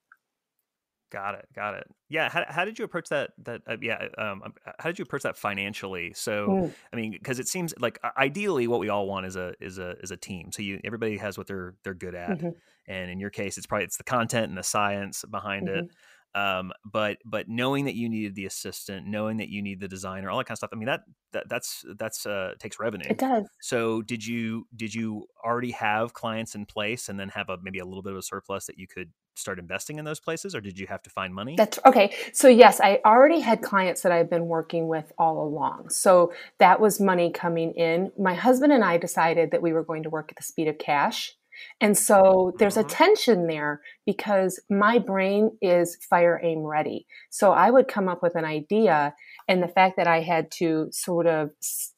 Got 1.10 1.34
it. 1.36 1.46
Got 1.54 1.74
it. 1.74 1.86
Yeah. 2.08 2.28
How, 2.28 2.44
how 2.48 2.64
did 2.64 2.78
you 2.78 2.84
approach 2.84 3.08
that? 3.10 3.30
That 3.44 3.62
uh, 3.68 3.76
yeah. 3.80 4.08
Um, 4.18 4.42
um 4.44 4.54
uh, 4.66 4.72
how 4.78 4.88
did 4.88 4.98
you 4.98 5.04
approach 5.04 5.22
that 5.22 5.36
financially? 5.36 6.12
So, 6.14 6.48
mm. 6.48 6.74
I 6.92 6.96
mean, 6.96 7.12
because 7.12 7.38
it 7.38 7.46
seems 7.46 7.72
like 7.78 8.00
ideally, 8.16 8.66
what 8.66 8.80
we 8.80 8.88
all 8.88 9.06
want 9.06 9.26
is 9.26 9.36
a 9.36 9.54
is 9.60 9.78
a 9.78 9.94
is 10.02 10.10
a 10.10 10.16
team. 10.16 10.50
So 10.50 10.62
you 10.62 10.80
everybody 10.84 11.16
has 11.18 11.38
what 11.38 11.46
they're 11.46 11.74
they're 11.84 11.94
good 11.94 12.14
at, 12.14 12.30
mm-hmm. 12.30 12.48
and 12.88 13.10
in 13.10 13.20
your 13.20 13.30
case, 13.30 13.58
it's 13.58 13.66
probably 13.66 13.84
it's 13.84 13.96
the 13.96 14.04
content 14.04 14.48
and 14.48 14.58
the 14.58 14.62
science 14.62 15.24
behind 15.30 15.68
mm-hmm. 15.68 15.84
it. 15.84 15.90
Um, 16.34 16.72
but 16.84 17.18
but 17.24 17.48
knowing 17.48 17.84
that 17.84 17.94
you 17.94 18.08
needed 18.08 18.34
the 18.34 18.46
assistant, 18.46 19.06
knowing 19.06 19.36
that 19.36 19.48
you 19.48 19.62
need 19.62 19.80
the 19.80 19.88
designer, 19.88 20.30
all 20.30 20.38
that 20.38 20.44
kind 20.44 20.54
of 20.54 20.58
stuff. 20.58 20.70
I 20.72 20.76
mean 20.76 20.86
that 20.86 21.02
that 21.32 21.48
that's 21.48 21.84
that's 21.96 22.26
uh, 22.26 22.54
takes 22.58 22.80
revenue. 22.80 23.06
It 23.08 23.18
does. 23.18 23.46
So 23.60 24.02
did 24.02 24.26
you 24.26 24.66
did 24.74 24.92
you 24.94 25.26
already 25.44 25.70
have 25.72 26.12
clients 26.12 26.54
in 26.54 26.66
place 26.66 27.08
and 27.08 27.18
then 27.18 27.28
have 27.30 27.50
a 27.50 27.58
maybe 27.62 27.78
a 27.78 27.84
little 27.84 28.02
bit 28.02 28.12
of 28.12 28.18
a 28.18 28.22
surplus 28.22 28.66
that 28.66 28.78
you 28.78 28.88
could 28.88 29.10
start 29.36 29.58
investing 29.58 29.98
in 29.98 30.04
those 30.04 30.20
places, 30.20 30.54
or 30.54 30.60
did 30.60 30.78
you 30.78 30.86
have 30.86 31.02
to 31.02 31.10
find 31.10 31.34
money? 31.34 31.54
That's 31.56 31.78
okay. 31.86 32.14
So 32.32 32.48
yes, 32.48 32.80
I 32.80 33.00
already 33.04 33.40
had 33.40 33.62
clients 33.62 34.02
that 34.02 34.12
I've 34.12 34.30
been 34.30 34.46
working 34.46 34.88
with 34.88 35.12
all 35.18 35.46
along. 35.46 35.90
So 35.90 36.32
that 36.58 36.80
was 36.80 37.00
money 37.00 37.30
coming 37.30 37.72
in. 37.72 38.12
My 38.18 38.34
husband 38.34 38.72
and 38.72 38.84
I 38.84 38.96
decided 38.96 39.50
that 39.50 39.62
we 39.62 39.72
were 39.72 39.84
going 39.84 40.02
to 40.04 40.10
work 40.10 40.30
at 40.30 40.36
the 40.36 40.42
speed 40.42 40.68
of 40.68 40.78
cash. 40.78 41.36
And 41.80 41.96
so 41.96 42.54
there's 42.58 42.76
a 42.76 42.80
mm-hmm. 42.80 42.88
tension 42.88 43.46
there 43.46 43.80
because 44.06 44.60
my 44.70 44.98
brain 44.98 45.50
is 45.60 45.96
fire 45.96 46.40
aim 46.42 46.60
ready. 46.60 47.06
So 47.30 47.52
I 47.52 47.70
would 47.70 47.88
come 47.88 48.08
up 48.08 48.22
with 48.22 48.34
an 48.36 48.44
idea, 48.44 49.14
and 49.48 49.62
the 49.62 49.68
fact 49.68 49.96
that 49.96 50.06
I 50.06 50.20
had 50.20 50.50
to 50.52 50.88
sort 50.90 51.26
of 51.26 51.50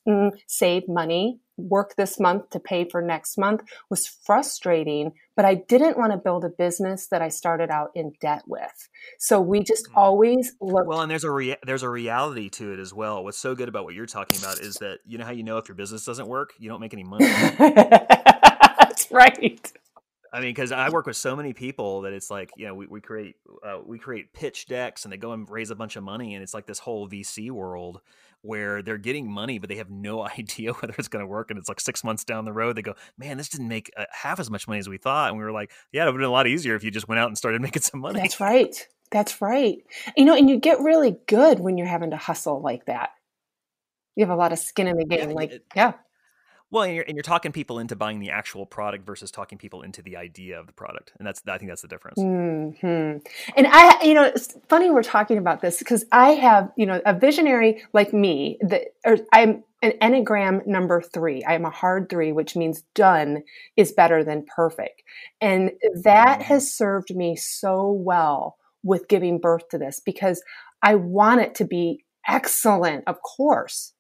mm, 0.09 0.33
save 0.47 0.89
money, 0.89 1.41
work 1.57 1.95
this 1.97 2.21
month 2.21 2.51
to 2.51 2.61
pay 2.61 2.89
for 2.89 3.01
next 3.01 3.39
month 3.39 3.63
was 3.89 4.07
frustrating, 4.07 5.13
but 5.35 5.45
I 5.45 5.55
didn't 5.55 5.99
want 5.99 6.13
to 6.13 6.19
build 6.19 6.45
a 6.45 6.49
business 6.49 7.07
that 7.09 7.23
I 7.23 7.29
started 7.29 7.71
out 7.71 7.91
in 7.95 8.13
debt 8.21 8.43
with. 8.47 8.89
So 9.19 9.41
we 9.41 9.63
just 9.63 9.87
mm. 9.89 9.97
always 9.97 10.55
look 10.61 10.87
Well, 10.87 11.01
and 11.01 11.11
there's 11.11 11.25
a 11.25 11.31
rea- 11.31 11.57
there's 11.65 11.83
a 11.83 11.89
reality 11.89 12.49
to 12.51 12.73
it 12.73 12.79
as 12.79 12.93
well. 12.93 13.25
What's 13.25 13.39
so 13.39 13.55
good 13.55 13.69
about 13.69 13.85
what 13.85 13.95
you're 13.95 14.07
talking 14.07 14.39
about 14.39 14.61
is 14.61 14.77
that 14.77 14.99
you 15.07 15.19
know 15.19 15.25
how 15.25 15.33
you 15.33 15.43
know 15.43 15.59
if 15.59 15.69
your 15.69 15.77
business 15.77 16.05
doesn't 16.05 16.29
work, 16.29 16.53
you 16.59 16.69
don't 16.69 16.81
make 16.81 16.93
any 16.93 17.05
money. 17.05 17.27
That's 19.11 19.35
right. 19.37 19.73
I 20.33 20.41
mean, 20.41 20.51
because 20.51 20.73
I 20.73 20.91
work 20.91 21.07
with 21.07 21.17
so 21.17 21.35
many 21.35 21.53
people 21.53 22.03
that 22.03 22.13
it's 22.13 22.31
like, 22.31 22.51
you 22.57 22.67
know, 22.67 22.75
we, 22.75 22.87
we 22.87 23.01
create 23.01 23.37
uh, 23.67 23.79
we 23.85 23.99
create 23.99 24.33
pitch 24.33 24.67
decks 24.67 25.05
and 25.05 25.13
they 25.13 25.17
go 25.17 25.33
and 25.33 25.49
raise 25.49 25.71
a 25.71 25.75
bunch 25.75 25.97
of 25.97 26.03
money, 26.03 26.35
and 26.35 26.43
it's 26.43 26.53
like 26.53 26.67
this 26.67 26.79
whole 26.79 27.09
VC 27.09 27.51
world 27.51 28.01
where 28.43 28.83
they're 28.83 28.99
getting 28.99 29.31
money, 29.31 29.59
but 29.59 29.69
they 29.69 29.77
have 29.77 29.91
no 29.91 30.27
idea 30.39 30.73
whether 30.73 30.95
it's 30.99 31.09
going 31.09 31.23
to 31.23 31.27
work. 31.27 31.51
And 31.51 31.59
it's 31.59 31.69
like 31.69 31.81
six 31.81 32.05
months 32.05 32.25
down 32.25 32.45
the 32.45 32.53
road, 32.53 32.77
they 32.77 32.83
go, 32.83 32.95
man, 33.19 33.37
this 33.37 33.49
didn't 33.49 33.69
make 33.69 33.91
uh, 33.97 34.05
half 34.11 34.41
as 34.41 34.51
much 34.51 34.67
money 34.69 34.79
as 34.79 34.89
we 34.89 34.99
thought. 34.99 35.31
And 35.31 35.39
we 35.39 35.45
were 35.45 35.53
like, 35.53 35.73
yeah, 35.93 36.03
it 36.03 36.05
would 36.07 36.15
have 36.15 36.19
been 36.19 36.25
a 36.25 36.31
lot 36.31 36.47
easier 36.47 36.75
if 36.77 36.85
you 36.85 36.91
just 36.91 37.09
went 37.09 37.19
out 37.19 37.29
and 37.29 37.37
started 37.37 37.61
making 37.63 37.83
some 37.83 38.01
money. 38.01 38.21
That's 38.21 38.41
right. 38.41 38.87
That's 39.11 39.41
right. 39.41 39.79
You 40.17 40.25
know, 40.25 40.35
and 40.35 40.51
you 40.51 40.59
get 40.59 40.81
really 40.81 41.17
good 41.27 41.61
when 41.61 41.79
you're 41.79 41.87
having 41.87 42.11
to 42.11 42.17
hustle 42.17 42.61
like 42.61 42.87
that. 42.87 43.11
You 44.17 44.25
have 44.25 44.35
a 44.35 44.39
lot 44.39 44.53
of 44.53 44.59
skin 44.59 44.87
in 44.87 44.97
the 44.97 45.05
game. 45.05 45.31
Yeah, 45.31 45.35
like, 45.35 45.51
it, 45.53 45.65
yeah. 45.75 45.93
Well, 46.71 46.83
and 46.83 46.95
you're, 46.95 47.05
and 47.07 47.15
you're 47.15 47.23
talking 47.23 47.53
people 47.53 47.79
into 47.79 47.95
buying 47.95 48.19
the 48.19 48.31
actual 48.31 48.67
product 48.67 49.07
versus 49.07 49.31
talking 49.31 49.57
people 49.57 49.83
into 49.83 50.03
the 50.03 50.17
idea 50.17 50.59
of 50.59 50.67
the 50.67 50.73
product, 50.73 51.13
and 51.19 51.27
that's 51.27 51.41
I 51.47 51.59
think 51.59 51.71
that's 51.71 51.83
the 51.83 51.89
difference. 51.89 52.19
Mm-hmm. 52.19 53.19
And 53.57 53.67
I, 53.71 54.03
you 54.03 54.15
know, 54.15 54.25
it's 54.25 54.57
funny 54.69 54.91
we're 54.91 55.05
talking 55.05 55.39
about 55.39 55.61
this 55.61 55.79
because 55.79 56.05
I 56.11 56.31
have, 56.31 56.73
you 56.77 56.87
know, 56.87 57.01
a 57.07 57.15
visionary 57.15 57.85
like 57.93 58.13
me 58.13 58.59
that, 58.63 58.83
or 59.05 59.19
I'm 59.33 59.63
an 59.81 59.93
enneagram 60.03 60.67
number 60.67 61.01
three. 61.01 61.45
I 61.45 61.55
am 61.55 61.65
a 61.65 61.71
hard 61.71 62.09
three, 62.09 62.33
which 62.33 62.57
means 62.57 62.83
done 62.95 63.45
is 63.77 63.93
better 63.93 64.25
than 64.25 64.45
perfect, 64.45 65.03
and 65.41 65.71
that 66.03 66.41
mm-hmm. 66.41 66.43
has 66.43 66.73
served 66.73 67.15
me 67.15 67.37
so 67.37 67.93
well 67.93 68.57
with 68.83 69.07
giving 69.07 69.39
birth 69.39 69.69
to 69.69 69.79
this 69.79 70.01
because 70.01 70.43
I 70.83 70.97
want 70.97 71.43
it 71.43 71.55
to 71.57 71.65
be 71.65 72.05
excellent, 72.27 73.05
of 73.07 73.23
course 73.23 73.93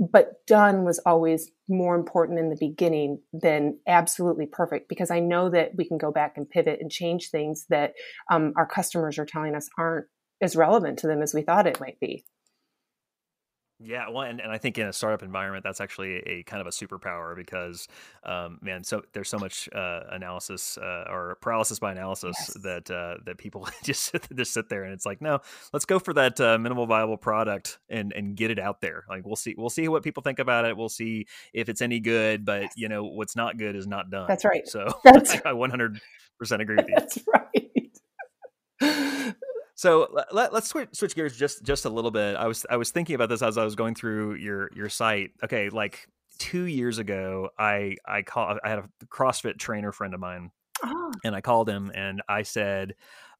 but 0.00 0.46
done 0.46 0.84
was 0.84 0.98
always 1.04 1.50
more 1.68 1.94
important 1.94 2.38
in 2.38 2.48
the 2.48 2.56
beginning 2.58 3.20
than 3.34 3.78
absolutely 3.86 4.46
perfect 4.46 4.88
because 4.88 5.10
I 5.10 5.20
know 5.20 5.50
that 5.50 5.72
we 5.76 5.86
can 5.86 5.98
go 5.98 6.10
back 6.10 6.36
and 6.36 6.48
pivot 6.48 6.78
and 6.80 6.90
change 6.90 7.28
things 7.28 7.66
that 7.68 7.92
um, 8.30 8.54
our 8.56 8.66
customers 8.66 9.18
are 9.18 9.26
telling 9.26 9.54
us 9.54 9.68
aren't 9.78 10.06
as 10.40 10.56
relevant 10.56 10.98
to 11.00 11.06
them 11.06 11.20
as 11.20 11.34
we 11.34 11.42
thought 11.42 11.66
it 11.66 11.80
might 11.80 12.00
be. 12.00 12.24
Yeah, 13.82 14.10
well, 14.10 14.22
and, 14.22 14.40
and 14.40 14.52
I 14.52 14.58
think 14.58 14.76
in 14.76 14.86
a 14.86 14.92
startup 14.92 15.22
environment, 15.22 15.64
that's 15.64 15.80
actually 15.80 16.16
a, 16.26 16.42
kind 16.42 16.60
of 16.60 16.66
a 16.66 16.70
superpower 16.70 17.34
because, 17.34 17.88
um, 18.24 18.58
man, 18.60 18.84
so 18.84 19.02
there's 19.12 19.28
so 19.30 19.38
much 19.38 19.70
uh, 19.74 20.02
analysis 20.10 20.76
uh, 20.76 21.04
or 21.08 21.38
paralysis 21.40 21.78
by 21.78 21.92
analysis 21.92 22.36
yes. 22.38 22.56
that 22.62 22.90
uh, 22.90 23.14
that 23.24 23.38
people 23.38 23.66
just 23.82 24.14
just 24.34 24.52
sit 24.52 24.68
there 24.68 24.84
and 24.84 24.92
it's 24.92 25.06
like, 25.06 25.22
no, 25.22 25.40
let's 25.72 25.86
go 25.86 25.98
for 25.98 26.12
that 26.12 26.38
uh, 26.40 26.58
minimal 26.58 26.86
viable 26.86 27.16
product 27.16 27.78
and 27.88 28.12
and 28.12 28.36
get 28.36 28.50
it 28.50 28.58
out 28.58 28.82
there. 28.82 29.04
Like 29.08 29.24
we'll 29.24 29.36
see 29.36 29.54
we'll 29.56 29.70
see 29.70 29.88
what 29.88 30.02
people 30.02 30.22
think 30.22 30.40
about 30.40 30.66
it. 30.66 30.76
We'll 30.76 30.90
see 30.90 31.26
if 31.54 31.70
it's 31.70 31.80
any 31.80 32.00
good, 32.00 32.44
but 32.44 32.62
yes. 32.62 32.72
you 32.76 32.88
know 32.88 33.04
what's 33.04 33.34
not 33.34 33.56
good 33.56 33.76
is 33.76 33.86
not 33.86 34.10
done. 34.10 34.26
That's 34.28 34.44
right. 34.44 34.68
So 34.68 34.92
that's 35.04 35.36
I 35.44 35.54
100 35.54 36.00
percent 36.40 36.62
agree 36.62 36.76
with 36.76 36.88
you. 36.88 36.94
That's 36.98 37.18
right. 37.32 37.69
So 39.80 40.14
let, 40.30 40.52
us 40.52 40.68
switch, 40.68 40.90
switch 40.92 41.14
gears 41.14 41.34
just 41.34 41.62
just 41.62 41.86
a 41.86 41.88
little 41.88 42.10
bit. 42.10 42.36
I 42.36 42.46
was 42.46 42.66
I 42.68 42.76
was 42.76 42.90
thinking 42.90 43.14
about 43.14 43.30
this 43.30 43.40
as 43.40 43.56
I 43.56 43.64
was 43.64 43.76
going 43.76 43.94
through 43.94 44.34
your 44.34 44.68
your 44.76 44.90
site. 44.90 45.30
Okay, 45.42 45.70
like 45.70 46.06
two 46.38 46.64
years 46.64 46.98
ago, 46.98 47.48
I 47.58 47.96
I 48.04 48.20
call 48.20 48.58
I 48.62 48.68
had 48.68 48.80
a 48.80 48.90
CrossFit 49.06 49.56
trainer 49.56 49.90
friend 49.90 50.12
of 50.12 50.20
mine, 50.20 50.50
oh. 50.82 51.12
and 51.24 51.34
I 51.34 51.40
called 51.40 51.66
him 51.66 51.90
and 51.94 52.20
I 52.28 52.42
said, 52.42 52.94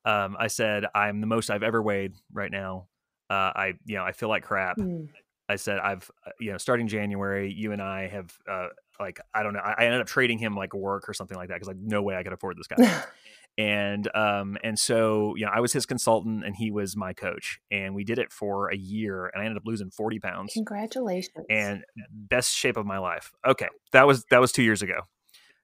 um, 0.07 0.35
I 0.41 0.47
said 0.47 0.87
I'm 0.95 1.21
the 1.21 1.27
most 1.27 1.51
I've 1.51 1.63
ever 1.63 1.83
weighed 1.83 2.15
right 2.33 2.51
now. 2.51 2.87
Uh, 3.29 3.53
I 3.55 3.75
you 3.85 3.97
know 3.97 4.05
I 4.05 4.13
feel 4.13 4.31
like 4.31 4.43
crap. 4.43 4.79
Mm. 4.79 5.11
I 5.47 5.57
said 5.57 5.79
I've 5.79 6.11
uh, 6.27 6.31
you 6.41 6.53
know 6.53 6.57
starting 6.57 6.89
January, 6.89 7.53
you 7.53 7.73
and 7.73 7.83
I 7.83 8.09
have 8.09 8.35
uh, 8.51 8.69
like 8.99 9.21
I 9.35 9.43
don't 9.43 9.53
know. 9.53 9.61
I, 9.61 9.75
I 9.77 9.85
ended 9.85 10.01
up 10.01 10.07
trading 10.07 10.39
him 10.39 10.57
like 10.57 10.73
work 10.73 11.07
or 11.07 11.13
something 11.13 11.37
like 11.37 11.49
that 11.49 11.57
because 11.57 11.69
like 11.69 11.77
no 11.77 12.01
way 12.01 12.17
I 12.17 12.23
could 12.23 12.33
afford 12.33 12.57
this 12.57 12.67
guy. 12.67 13.03
and 13.59 14.09
um 14.15 14.57
and 14.63 14.79
so 14.79 15.35
you 15.37 15.45
know 15.45 15.53
i 15.53 15.61
was 15.61 15.73
his 15.73 15.85
consultant 15.85 16.45
and 16.45 16.57
he 16.57 16.71
was 16.71 16.97
my 16.97 17.13
coach 17.13 17.61
and 17.71 17.95
we 17.95 18.05
did 18.05 18.19
it 18.19 18.33
for 18.33 18.69
a 18.71 18.77
year 18.77 19.31
and 19.33 19.43
i 19.43 19.45
ended 19.45 19.57
up 19.57 19.65
losing 19.67 19.91
40 19.91 20.19
pounds 20.21 20.53
congratulations 20.53 21.47
and 21.51 21.85
best 22.11 22.55
shape 22.55 22.77
of 22.77 22.87
my 22.87 22.99
life 22.99 23.33
okay 23.47 23.69
that 23.93 24.07
was 24.07 24.25
that 24.31 24.41
was 24.41 24.53
two 24.53 24.63
years 24.63 24.83
ago 24.83 25.01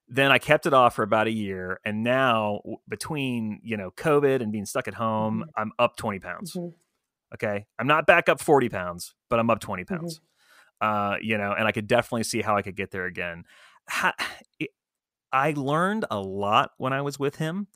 then 0.09 0.31
i 0.31 0.39
kept 0.39 0.67
it 0.67 0.75
off 0.75 0.95
for 0.95 1.03
about 1.03 1.27
a 1.27 1.33
year 1.33 1.81
and 1.85 2.03
now 2.03 2.61
between 2.89 3.61
you 3.63 3.77
know 3.77 3.91
covid 3.93 4.43
and 4.43 4.53
being 4.53 4.67
stuck 4.67 4.89
at 4.89 4.95
home 4.95 5.41
mm-hmm. 5.41 5.61
i'm 5.61 5.73
up 5.79 5.97
20 5.97 6.19
pounds 6.19 6.55
mm-hmm. 6.55 6.69
okay 7.35 7.67
i'm 7.79 7.87
not 7.87 8.07
back 8.07 8.29
up 8.29 8.41
40 8.41 8.69
pounds 8.69 9.15
but 9.31 9.39
i'm 9.39 9.49
up 9.49 9.61
20 9.61 9.85
pounds 9.85 10.21
mm-hmm. 10.83 11.13
uh 11.13 11.17
you 11.23 11.39
know 11.39 11.55
and 11.57 11.67
i 11.69 11.73
could 11.73 11.87
definitely 11.87 12.25
see 12.25 12.43
how 12.43 12.57
i 12.57 12.63
could 12.63 12.77
get 12.77 12.91
there 12.91 13.07
again 13.07 13.45
how, 13.87 14.13
I 15.37 15.53
learned 15.57 16.07
a 16.11 16.19
lot 16.19 16.71
when 16.79 16.93
I 16.93 17.03
was 17.03 17.19
with 17.19 17.37
him 17.37 17.69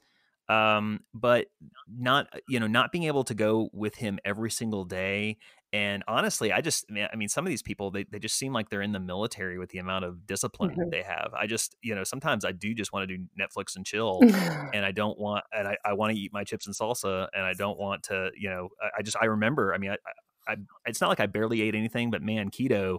um, 0.50 1.00
but 1.14 1.46
not 1.88 2.26
you 2.48 2.58
know 2.58 2.66
not 2.66 2.90
being 2.90 3.04
able 3.04 3.22
to 3.24 3.34
go 3.34 3.70
with 3.72 3.94
him 3.94 4.18
every 4.24 4.50
single 4.50 4.84
day 4.84 5.36
and 5.72 6.02
honestly 6.08 6.52
i 6.52 6.60
just 6.60 6.84
i 6.90 7.14
mean 7.14 7.28
some 7.28 7.46
of 7.46 7.48
these 7.48 7.62
people 7.62 7.92
they, 7.92 8.04
they 8.10 8.18
just 8.18 8.36
seem 8.36 8.52
like 8.52 8.68
they're 8.68 8.82
in 8.82 8.90
the 8.90 9.00
military 9.00 9.58
with 9.58 9.70
the 9.70 9.78
amount 9.78 10.04
of 10.04 10.26
discipline 10.26 10.70
mm-hmm. 10.70 10.90
they 10.90 11.02
have 11.02 11.30
i 11.38 11.46
just 11.46 11.76
you 11.82 11.94
know 11.94 12.02
sometimes 12.02 12.44
i 12.44 12.50
do 12.50 12.74
just 12.74 12.92
want 12.92 13.08
to 13.08 13.16
do 13.16 13.24
netflix 13.40 13.76
and 13.76 13.86
chill 13.86 14.18
and 14.74 14.84
i 14.84 14.90
don't 14.90 15.18
want 15.18 15.44
and 15.52 15.68
i, 15.68 15.76
I 15.84 15.92
want 15.92 16.12
to 16.12 16.18
eat 16.18 16.32
my 16.32 16.42
chips 16.42 16.66
and 16.66 16.74
salsa 16.74 17.28
and 17.32 17.44
i 17.44 17.52
don't 17.52 17.78
want 17.78 18.02
to 18.04 18.30
you 18.36 18.50
know 18.50 18.68
i, 18.82 18.98
I 18.98 19.02
just 19.02 19.16
i 19.20 19.26
remember 19.26 19.72
i 19.72 19.78
mean 19.78 19.90
I, 19.90 20.52
I, 20.52 20.56
it's 20.86 21.00
not 21.00 21.08
like 21.08 21.20
i 21.20 21.26
barely 21.26 21.62
ate 21.62 21.76
anything 21.76 22.10
but 22.10 22.22
man 22.22 22.50
keto 22.50 22.98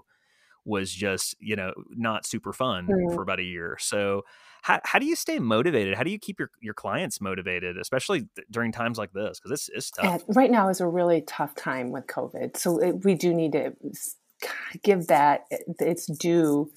was 0.65 0.91
just 0.91 1.36
you 1.39 1.56
know 1.56 1.74
not 1.89 2.26
super 2.26 2.54
fun 2.54 2.88
mm-hmm. 2.88 3.15
for 3.15 3.21
about 3.21 3.39
a 3.39 3.43
year 3.43 3.78
so 3.80 4.24
how, 4.62 4.80
how 4.84 5.00
do 5.00 5.06
you 5.06 5.15
stay 5.15 5.39
motivated? 5.39 5.95
How 5.95 6.04
do 6.04 6.12
you 6.12 6.19
keep 6.19 6.39
your, 6.39 6.52
your 6.62 6.76
clients 6.76 7.19
motivated, 7.19 7.78
especially 7.78 8.28
th- 8.36 8.47
during 8.50 8.71
times 8.71 8.97
like 8.97 9.12
this? 9.12 9.39
Because 9.39 9.52
it's, 9.52 9.69
it's 9.74 9.91
tough. 9.91 10.06
Yeah, 10.28 10.34
right 10.36 10.52
now 10.52 10.69
is 10.69 10.80
a 10.82 10.88
really 10.88 11.21
tough 11.21 11.56
time 11.56 11.91
with 11.91 12.06
COVID. 12.06 12.58
So 12.58 12.78
it, 12.78 13.04
we 13.04 13.15
do 13.15 13.34
need 13.34 13.54
to 13.54 13.74
give 14.84 15.08
that 15.08 15.45
its 15.80 16.06
due. 16.06 16.71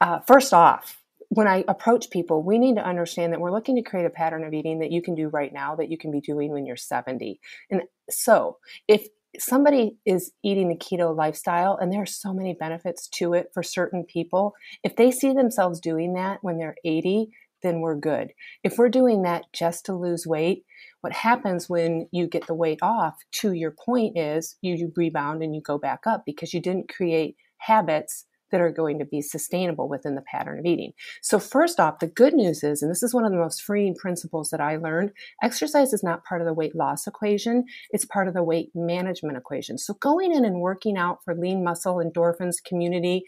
Uh, 0.00 0.20
first 0.20 0.52
off, 0.52 1.02
when 1.28 1.48
I 1.48 1.64
approach 1.66 2.10
people, 2.10 2.42
we 2.42 2.58
need 2.58 2.76
to 2.76 2.86
understand 2.86 3.32
that 3.32 3.40
we're 3.40 3.52
looking 3.52 3.76
to 3.76 3.82
create 3.82 4.04
a 4.04 4.10
pattern 4.10 4.44
of 4.44 4.52
eating 4.52 4.80
that 4.80 4.92
you 4.92 5.00
can 5.00 5.14
do 5.14 5.28
right 5.28 5.52
now 5.52 5.74
that 5.76 5.90
you 5.90 5.96
can 5.96 6.10
be 6.10 6.20
doing 6.20 6.52
when 6.52 6.66
you're 6.66 6.76
70. 6.76 7.40
And 7.70 7.82
so, 8.10 8.58
if 8.86 9.08
somebody 9.38 9.96
is 10.04 10.32
eating 10.44 10.68
the 10.68 10.76
keto 10.76 11.16
lifestyle 11.16 11.76
and 11.80 11.92
there 11.92 12.02
are 12.02 12.06
so 12.06 12.32
many 12.32 12.54
benefits 12.58 13.08
to 13.08 13.34
it 13.34 13.48
for 13.54 13.62
certain 13.62 14.04
people. 14.04 14.54
If 14.82 14.96
they 14.96 15.10
see 15.10 15.32
themselves 15.32 15.80
doing 15.80 16.14
that 16.14 16.38
when 16.42 16.58
they're 16.58 16.76
80 16.84 17.30
then 17.62 17.80
we're 17.80 17.94
good. 17.94 18.32
If 18.64 18.76
we're 18.76 18.88
doing 18.88 19.22
that 19.22 19.44
just 19.52 19.86
to 19.86 19.94
lose 19.94 20.26
weight 20.26 20.64
what 21.02 21.12
happens 21.12 21.68
when 21.68 22.08
you 22.12 22.26
get 22.28 22.46
the 22.46 22.54
weight 22.54 22.78
off 22.80 23.16
to 23.32 23.52
your 23.52 23.72
point 23.72 24.16
is 24.16 24.56
you, 24.62 24.92
rebound 24.96 25.42
and 25.42 25.54
you 25.54 25.60
go 25.60 25.76
back 25.76 26.06
up 26.06 26.22
because 26.24 26.54
you 26.54 26.60
didn't 26.60 26.88
create 26.88 27.36
habits 27.58 28.26
that 28.52 28.60
are 28.60 28.70
going 28.70 28.98
to 29.00 29.04
be 29.04 29.20
sustainable 29.20 29.88
within 29.88 30.14
the 30.14 30.22
pattern 30.22 30.58
of 30.60 30.64
eating. 30.64 30.92
So, 31.20 31.38
first 31.38 31.80
off, 31.80 31.98
the 31.98 32.06
good 32.06 32.34
news 32.34 32.62
is, 32.62 32.82
and 32.82 32.90
this 32.90 33.02
is 33.02 33.12
one 33.12 33.24
of 33.24 33.32
the 33.32 33.38
most 33.38 33.62
freeing 33.62 33.96
principles 33.96 34.50
that 34.50 34.60
I 34.60 34.76
learned 34.76 35.10
exercise 35.42 35.92
is 35.92 36.04
not 36.04 36.24
part 36.24 36.40
of 36.40 36.46
the 36.46 36.54
weight 36.54 36.76
loss 36.76 37.06
equation, 37.06 37.64
it's 37.90 38.04
part 38.04 38.28
of 38.28 38.34
the 38.34 38.44
weight 38.44 38.70
management 38.74 39.36
equation. 39.36 39.78
So, 39.78 39.94
going 39.94 40.32
in 40.32 40.44
and 40.44 40.60
working 40.60 40.96
out 40.96 41.18
for 41.24 41.34
lean 41.34 41.64
muscle, 41.64 41.96
endorphins, 41.96 42.56
community, 42.64 43.24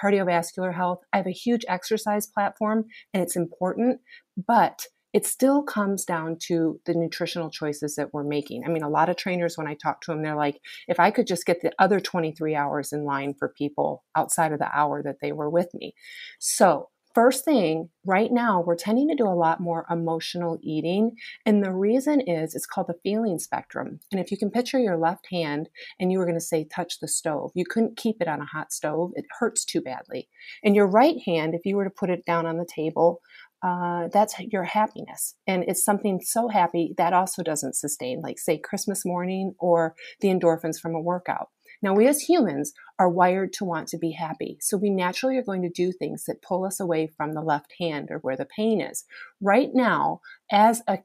cardiovascular 0.00 0.74
health, 0.74 1.00
I 1.12 1.18
have 1.18 1.26
a 1.26 1.30
huge 1.30 1.64
exercise 1.68 2.26
platform 2.26 2.86
and 3.12 3.22
it's 3.22 3.36
important, 3.36 4.00
but 4.46 4.86
it 5.12 5.26
still 5.26 5.62
comes 5.62 6.04
down 6.04 6.36
to 6.46 6.80
the 6.84 6.94
nutritional 6.94 7.50
choices 7.50 7.96
that 7.96 8.12
we're 8.12 8.24
making. 8.24 8.64
I 8.64 8.68
mean, 8.68 8.82
a 8.82 8.88
lot 8.88 9.08
of 9.08 9.16
trainers, 9.16 9.56
when 9.56 9.66
I 9.66 9.74
talk 9.74 10.00
to 10.02 10.10
them, 10.10 10.22
they're 10.22 10.36
like, 10.36 10.60
if 10.86 11.00
I 11.00 11.10
could 11.10 11.26
just 11.26 11.46
get 11.46 11.62
the 11.62 11.72
other 11.78 12.00
23 12.00 12.54
hours 12.54 12.92
in 12.92 13.04
line 13.04 13.34
for 13.38 13.48
people 13.48 14.04
outside 14.14 14.52
of 14.52 14.58
the 14.58 14.76
hour 14.76 15.02
that 15.02 15.16
they 15.22 15.32
were 15.32 15.50
with 15.50 15.68
me. 15.74 15.94
So, 16.38 16.90
first 17.14 17.44
thing, 17.44 17.88
right 18.04 18.30
now, 18.30 18.60
we're 18.60 18.76
tending 18.76 19.08
to 19.08 19.14
do 19.14 19.26
a 19.26 19.34
lot 19.34 19.60
more 19.60 19.86
emotional 19.90 20.58
eating. 20.62 21.12
And 21.44 21.64
the 21.64 21.72
reason 21.72 22.20
is 22.20 22.54
it's 22.54 22.66
called 22.66 22.86
the 22.86 22.98
feeling 23.02 23.38
spectrum. 23.38 23.98
And 24.12 24.20
if 24.20 24.30
you 24.30 24.36
can 24.36 24.50
picture 24.50 24.78
your 24.78 24.96
left 24.96 25.26
hand 25.30 25.68
and 25.98 26.12
you 26.12 26.18
were 26.18 26.26
going 26.26 26.36
to 26.36 26.40
say, 26.40 26.64
touch 26.64 27.00
the 27.00 27.08
stove, 27.08 27.50
you 27.54 27.64
couldn't 27.68 27.96
keep 27.96 28.16
it 28.20 28.28
on 28.28 28.40
a 28.40 28.46
hot 28.46 28.72
stove. 28.72 29.12
It 29.16 29.24
hurts 29.40 29.64
too 29.64 29.80
badly. 29.80 30.28
And 30.62 30.76
your 30.76 30.86
right 30.86 31.16
hand, 31.26 31.54
if 31.54 31.64
you 31.64 31.76
were 31.76 31.84
to 31.84 31.90
put 31.90 32.10
it 32.10 32.24
down 32.24 32.46
on 32.46 32.58
the 32.58 32.68
table, 32.72 33.20
uh, 33.62 34.08
that's 34.12 34.38
your 34.38 34.64
happiness. 34.64 35.34
And 35.46 35.64
it's 35.66 35.84
something 35.84 36.20
so 36.20 36.48
happy 36.48 36.94
that 36.96 37.12
also 37.12 37.42
doesn't 37.42 37.74
sustain, 37.74 38.20
like, 38.20 38.38
say, 38.38 38.58
Christmas 38.58 39.04
morning 39.04 39.54
or 39.58 39.94
the 40.20 40.28
endorphins 40.28 40.78
from 40.80 40.94
a 40.94 41.00
workout. 41.00 41.48
Now, 41.82 41.94
we 41.94 42.06
as 42.08 42.22
humans 42.22 42.72
are 42.98 43.08
wired 43.08 43.52
to 43.54 43.64
want 43.64 43.88
to 43.88 43.98
be 43.98 44.12
happy. 44.12 44.58
So 44.60 44.76
we 44.76 44.90
naturally 44.90 45.36
are 45.36 45.44
going 45.44 45.62
to 45.62 45.68
do 45.68 45.92
things 45.92 46.24
that 46.24 46.42
pull 46.42 46.64
us 46.64 46.80
away 46.80 47.08
from 47.16 47.34
the 47.34 47.42
left 47.42 47.74
hand 47.78 48.08
or 48.10 48.18
where 48.18 48.36
the 48.36 48.46
pain 48.46 48.80
is. 48.80 49.04
Right 49.40 49.70
now, 49.72 50.20
as 50.50 50.82
a 50.88 50.98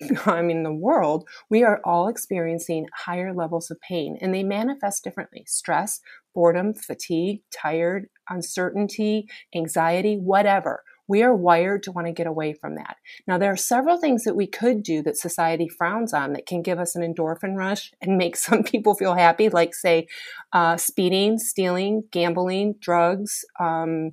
I 0.26 0.42
mean, 0.42 0.64
the 0.64 0.72
world, 0.72 1.26
we 1.48 1.62
are 1.62 1.80
all 1.84 2.08
experiencing 2.08 2.88
higher 2.92 3.32
levels 3.32 3.70
of 3.70 3.80
pain 3.80 4.18
and 4.20 4.34
they 4.34 4.42
manifest 4.42 5.04
differently 5.04 5.44
stress, 5.46 6.00
boredom, 6.34 6.74
fatigue, 6.74 7.42
tired, 7.52 8.08
uncertainty, 8.28 9.28
anxiety, 9.54 10.16
whatever 10.16 10.82
We 11.06 11.22
are 11.22 11.34
wired 11.34 11.82
to 11.84 11.92
want 11.92 12.06
to 12.06 12.12
get 12.12 12.26
away 12.26 12.54
from 12.54 12.76
that. 12.76 12.96
Now, 13.26 13.38
there 13.38 13.52
are 13.52 13.56
several 13.56 13.98
things 13.98 14.24
that 14.24 14.36
we 14.36 14.46
could 14.46 14.82
do 14.82 15.02
that 15.02 15.18
society 15.18 15.68
frowns 15.68 16.12
on 16.12 16.32
that 16.32 16.46
can 16.46 16.62
give 16.62 16.78
us 16.78 16.96
an 16.96 17.02
endorphin 17.02 17.56
rush 17.56 17.92
and 18.00 18.16
make 18.16 18.36
some 18.36 18.62
people 18.62 18.94
feel 18.94 19.14
happy, 19.14 19.48
like, 19.48 19.74
say, 19.74 20.06
uh, 20.52 20.76
speeding, 20.76 21.38
stealing, 21.38 22.04
gambling, 22.10 22.74
drugs, 22.80 23.44
um, 23.60 24.12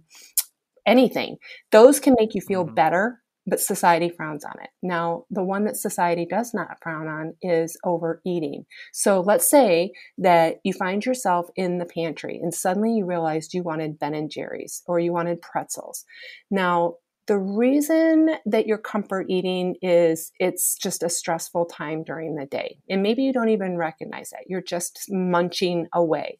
anything. 0.86 1.38
Those 1.71 1.99
can 1.99 2.15
make 2.17 2.36
you 2.36 2.41
feel 2.41 2.65
mm-hmm. 2.65 2.75
better 2.75 3.21
but 3.47 3.60
society 3.60 4.10
frowns 4.10 4.45
on 4.45 4.54
it. 4.62 4.69
Now, 4.84 5.25
the 5.30 5.43
one 5.43 5.65
that 5.65 5.77
society 5.77 6.25
does 6.30 6.54
not 6.54 6.77
frown 6.82 7.08
on 7.08 7.34
is 7.41 7.77
overeating. 7.84 8.65
So 8.93 9.21
let's 9.21 9.49
say 9.49 9.91
that 10.17 10.58
you 10.63 10.73
find 10.73 11.06
yourself 11.06 11.47
in 11.56 11.80
the 11.80 11.86
pantry 11.86 12.39
and 12.41 12.54
suddenly 12.54 12.93
you 12.93 13.06
realized 13.06 13.54
you 13.54 13.63
wanted 13.63 13.99
Ben 13.99 14.13
and 14.13 14.30
Jerry's 14.30 14.84
or 14.86 14.99
you 14.99 15.12
wanted 15.12 15.41
pretzels. 15.41 16.06
Now, 16.49 16.95
the 17.27 17.38
reason 17.38 18.32
that 18.45 18.67
you're 18.67 18.77
comfort 18.77 19.27
eating 19.30 19.75
is 19.82 20.32
it's 20.39 20.75
just 20.75 21.04
a 21.04 21.10
stressful 21.10 21.65
time 21.65 22.04
during 22.04 22.36
the 22.36 22.45
day. 22.45 22.77
And 22.89 23.01
maybe 23.01 23.23
you 23.23 23.32
don't 23.32 23.49
even 23.49 23.77
recognize 23.77 24.32
that. 24.32 24.45
You're 24.47 24.62
just 24.62 25.06
munching 25.10 25.88
away. 25.93 26.39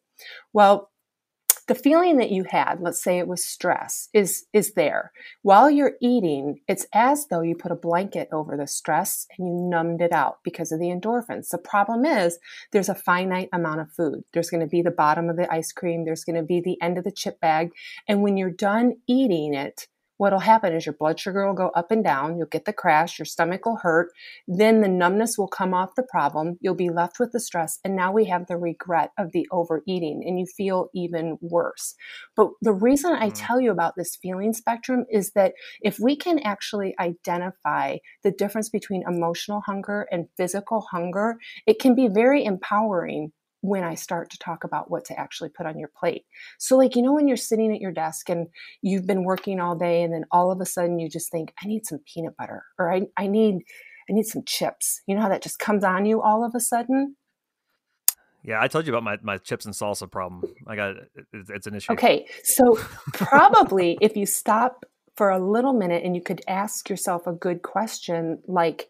Well, 0.52 0.90
the 1.72 1.78
feeling 1.78 2.18
that 2.18 2.30
you 2.30 2.44
had, 2.44 2.82
let's 2.82 3.02
say 3.02 3.18
it 3.18 3.26
was 3.26 3.42
stress, 3.42 4.10
is, 4.12 4.44
is 4.52 4.74
there. 4.74 5.10
While 5.40 5.70
you're 5.70 5.94
eating, 6.02 6.60
it's 6.68 6.84
as 6.92 7.28
though 7.28 7.40
you 7.40 7.56
put 7.56 7.72
a 7.72 7.76
blanket 7.76 8.28
over 8.30 8.58
the 8.58 8.66
stress 8.66 9.26
and 9.38 9.48
you 9.48 9.54
numbed 9.54 10.02
it 10.02 10.12
out 10.12 10.40
because 10.44 10.70
of 10.70 10.80
the 10.80 10.88
endorphins. 10.88 11.48
The 11.48 11.56
problem 11.56 12.04
is 12.04 12.38
there's 12.72 12.90
a 12.90 12.94
finite 12.94 13.48
amount 13.54 13.80
of 13.80 13.90
food. 13.90 14.22
There's 14.34 14.50
going 14.50 14.60
to 14.60 14.66
be 14.66 14.82
the 14.82 14.90
bottom 14.90 15.30
of 15.30 15.36
the 15.38 15.50
ice 15.50 15.72
cream. 15.72 16.04
There's 16.04 16.24
going 16.24 16.36
to 16.36 16.42
be 16.42 16.60
the 16.60 16.76
end 16.82 16.98
of 16.98 17.04
the 17.04 17.10
chip 17.10 17.40
bag. 17.40 17.70
And 18.06 18.22
when 18.22 18.36
you're 18.36 18.50
done 18.50 18.96
eating 19.06 19.54
it, 19.54 19.88
what'll 20.16 20.40
happen 20.40 20.74
is 20.74 20.86
your 20.86 20.94
blood 20.94 21.18
sugar 21.18 21.46
will 21.46 21.54
go 21.54 21.68
up 21.70 21.90
and 21.90 22.04
down. 22.04 22.36
You'll 22.36 22.46
get 22.46 22.64
the 22.64 22.72
crash. 22.72 23.18
Your 23.18 23.26
stomach 23.26 23.64
will 23.66 23.78
hurt. 23.82 24.12
Then 24.46 24.80
the 24.80 24.88
numbness 24.88 25.36
will 25.36 25.48
come 25.48 25.74
off 25.74 25.94
the 25.96 26.02
problem. 26.02 26.58
You'll 26.60 26.74
be 26.74 26.90
left 26.90 27.18
with 27.18 27.32
the 27.32 27.40
stress. 27.40 27.78
And 27.84 27.96
now 27.96 28.12
we 28.12 28.26
have 28.26 28.46
the 28.46 28.56
regret 28.56 29.10
of 29.18 29.32
the 29.32 29.46
overeating 29.50 30.22
and 30.26 30.38
you 30.38 30.46
feel 30.46 30.88
even 30.94 31.38
worse. 31.40 31.94
But 32.36 32.50
the 32.60 32.72
reason 32.72 33.12
I 33.12 33.30
mm. 33.30 33.34
tell 33.34 33.60
you 33.60 33.70
about 33.70 33.94
this 33.96 34.16
feeling 34.16 34.52
spectrum 34.52 35.04
is 35.10 35.32
that 35.32 35.54
if 35.80 35.98
we 35.98 36.16
can 36.16 36.38
actually 36.40 36.94
identify 37.00 37.98
the 38.22 38.30
difference 38.30 38.68
between 38.68 39.04
emotional 39.06 39.62
hunger 39.66 40.06
and 40.10 40.28
physical 40.36 40.86
hunger, 40.90 41.36
it 41.66 41.78
can 41.78 41.94
be 41.94 42.08
very 42.08 42.44
empowering 42.44 43.32
when 43.62 43.84
I 43.84 43.94
start 43.94 44.28
to 44.30 44.38
talk 44.38 44.64
about 44.64 44.90
what 44.90 45.04
to 45.06 45.18
actually 45.18 45.48
put 45.48 45.66
on 45.66 45.78
your 45.78 45.90
plate. 45.96 46.24
So, 46.58 46.76
like, 46.76 46.96
you 46.96 47.02
know, 47.02 47.14
when 47.14 47.28
you're 47.28 47.36
sitting 47.36 47.72
at 47.72 47.80
your 47.80 47.92
desk 47.92 48.28
and 48.28 48.48
you've 48.82 49.06
been 49.06 49.24
working 49.24 49.60
all 49.60 49.76
day, 49.76 50.02
and 50.02 50.12
then 50.12 50.24
all 50.30 50.50
of 50.50 50.60
a 50.60 50.66
sudden 50.66 50.98
you 50.98 51.08
just 51.08 51.30
think, 51.30 51.54
I 51.62 51.68
need 51.68 51.86
some 51.86 52.00
peanut 52.12 52.36
butter, 52.36 52.64
or 52.78 52.92
I, 52.92 53.02
I 53.16 53.28
need, 53.28 53.62
I 54.10 54.12
need 54.12 54.26
some 54.26 54.42
chips. 54.44 55.00
You 55.06 55.14
know 55.14 55.22
how 55.22 55.28
that 55.28 55.42
just 55.42 55.60
comes 55.60 55.84
on 55.84 56.06
you 56.06 56.20
all 56.20 56.44
of 56.44 56.54
a 56.54 56.60
sudden? 56.60 57.16
Yeah, 58.44 58.60
I 58.60 58.66
told 58.66 58.86
you 58.86 58.92
about 58.92 59.04
my, 59.04 59.18
my 59.22 59.38
chips 59.38 59.64
and 59.64 59.74
salsa 59.74 60.10
problem. 60.10 60.52
I 60.66 60.74
got 60.74 60.96
it's, 61.32 61.48
it's 61.48 61.66
an 61.68 61.76
issue. 61.76 61.92
Okay, 61.92 62.26
so 62.42 62.76
probably 63.12 63.96
if 64.00 64.16
you 64.16 64.26
stop 64.26 64.84
for 65.16 65.30
a 65.30 65.38
little 65.38 65.72
minute 65.72 66.02
and 66.04 66.16
you 66.16 66.22
could 66.22 66.42
ask 66.48 66.88
yourself 66.90 67.28
a 67.28 67.32
good 67.32 67.62
question 67.62 68.42
like, 68.48 68.88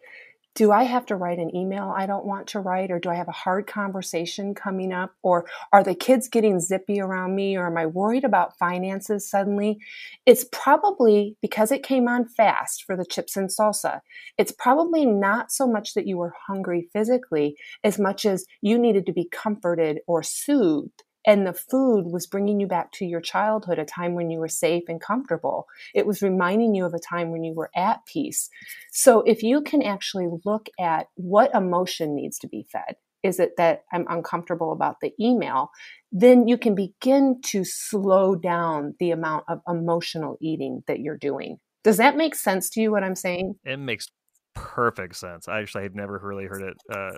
do 0.55 0.71
I 0.71 0.83
have 0.83 1.05
to 1.07 1.15
write 1.15 1.39
an 1.39 1.55
email 1.55 1.93
I 1.95 2.05
don't 2.05 2.25
want 2.25 2.47
to 2.47 2.59
write? 2.59 2.91
Or 2.91 2.99
do 2.99 3.09
I 3.09 3.15
have 3.15 3.27
a 3.27 3.31
hard 3.31 3.65
conversation 3.65 4.53
coming 4.53 4.93
up? 4.93 5.13
Or 5.23 5.45
are 5.71 5.83
the 5.83 5.95
kids 5.95 6.27
getting 6.27 6.59
zippy 6.59 6.99
around 7.01 7.35
me? 7.35 7.57
Or 7.57 7.67
am 7.67 7.77
I 7.77 7.87
worried 7.87 8.23
about 8.23 8.57
finances 8.57 9.29
suddenly? 9.29 9.79
It's 10.25 10.45
probably 10.51 11.35
because 11.41 11.71
it 11.71 11.83
came 11.83 12.07
on 12.07 12.27
fast 12.27 12.83
for 12.83 12.95
the 12.95 13.05
chips 13.05 13.35
and 13.35 13.49
salsa. 13.49 14.01
It's 14.37 14.51
probably 14.51 15.05
not 15.05 15.51
so 15.51 15.67
much 15.67 15.95
that 15.95 16.07
you 16.07 16.17
were 16.17 16.33
hungry 16.47 16.87
physically 16.93 17.57
as 17.83 17.97
much 17.97 18.25
as 18.25 18.45
you 18.61 18.77
needed 18.77 19.05
to 19.07 19.13
be 19.13 19.27
comforted 19.31 19.99
or 20.07 20.21
soothed 20.21 21.02
and 21.25 21.47
the 21.47 21.53
food 21.53 22.05
was 22.05 22.27
bringing 22.27 22.59
you 22.59 22.67
back 22.67 22.91
to 22.93 23.05
your 23.05 23.21
childhood, 23.21 23.79
a 23.79 23.85
time 23.85 24.13
when 24.13 24.29
you 24.29 24.39
were 24.39 24.47
safe 24.47 24.83
and 24.87 25.01
comfortable. 25.01 25.67
It 25.93 26.05
was 26.05 26.21
reminding 26.21 26.75
you 26.75 26.85
of 26.85 26.93
a 26.93 26.99
time 26.99 27.31
when 27.31 27.43
you 27.43 27.53
were 27.53 27.71
at 27.75 28.05
peace. 28.05 28.49
So 28.91 29.21
if 29.21 29.43
you 29.43 29.61
can 29.61 29.81
actually 29.81 30.27
look 30.45 30.69
at 30.79 31.07
what 31.15 31.53
emotion 31.53 32.15
needs 32.15 32.37
to 32.39 32.47
be 32.47 32.65
fed, 32.71 32.95
is 33.23 33.39
it 33.39 33.55
that 33.57 33.83
I'm 33.93 34.05
uncomfortable 34.09 34.73
about 34.73 34.97
the 35.01 35.13
email? 35.19 35.71
Then 36.11 36.47
you 36.47 36.57
can 36.57 36.75
begin 36.75 37.39
to 37.45 37.63
slow 37.63 38.35
down 38.35 38.95
the 38.99 39.11
amount 39.11 39.45
of 39.47 39.61
emotional 39.67 40.37
eating 40.41 40.83
that 40.87 40.99
you're 40.99 41.17
doing. 41.17 41.57
Does 41.83 41.97
that 41.97 42.17
make 42.17 42.35
sense 42.35 42.69
to 42.71 42.81
you, 42.81 42.91
what 42.91 43.03
I'm 43.03 43.15
saying? 43.15 43.55
It 43.63 43.77
makes 43.77 44.07
perfect 44.53 45.15
sense. 45.15 45.47
I 45.47 45.59
actually 45.59 45.83
have 45.83 45.95
never 45.95 46.19
really 46.21 46.45
heard 46.45 46.61
it 46.61 46.77
uh, 46.93 47.17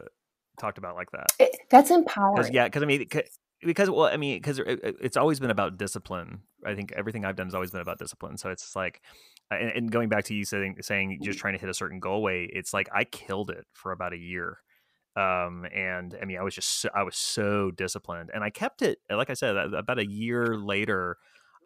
talked 0.60 0.78
about 0.78 0.96
like 0.96 1.12
that. 1.12 1.28
It, 1.40 1.58
that's 1.70 1.92
empowering. 1.92 2.38
Cause, 2.38 2.52
yeah, 2.52 2.66
because 2.66 2.84
I 2.84 2.86
mean, 2.86 3.08
because 3.66 3.90
well 3.90 4.06
i 4.06 4.18
mean 4.18 4.38
because 4.38 4.60
it's 4.66 5.18
always 5.18 5.40
been 5.40 5.50
about 5.50 5.78
discipline 5.78 6.42
i 6.66 6.76
think 6.76 6.92
everything 6.94 7.26
i've 7.26 7.36
done 7.36 7.48
has 7.48 7.56
always 7.56 7.72
been 7.72 7.82
about 7.82 8.00
discipline 8.00 8.38
so 8.38 8.50
it's 8.50 8.76
like 8.76 9.02
and, 9.52 9.70
and, 9.72 9.92
going 9.92 10.10
back 10.10 10.24
to 10.24 10.34
you 10.34 10.44
saying 10.44 10.76
saying 10.82 11.20
just 11.22 11.38
trying 11.40 11.54
to 11.54 11.60
hit 11.60 11.70
a 11.70 11.74
certain 11.74 12.00
goal 12.00 12.22
way 12.22 12.50
it's 12.52 12.74
like 12.74 12.88
i 12.94 13.04
killed 13.04 13.50
it 13.50 13.66
for 13.74 13.92
about 13.92 14.14
a 14.14 14.18
year 14.18 14.60
um 15.16 15.66
and 15.74 16.16
i 16.22 16.26
mean 16.26 16.38
i 16.38 16.44
was 16.44 16.56
just 16.56 16.82
so, 16.82 16.90
i 16.96 17.04
was 17.04 17.16
so 17.16 17.72
disciplined 17.72 18.30
and 18.34 18.44
i 18.44 18.50
kept 18.50 18.82
it 18.82 19.00
like 19.10 19.30
i 19.30 19.34
said 19.34 19.56
about 19.56 20.00
a 20.00 20.06
year 20.06 20.58
later 20.58 21.18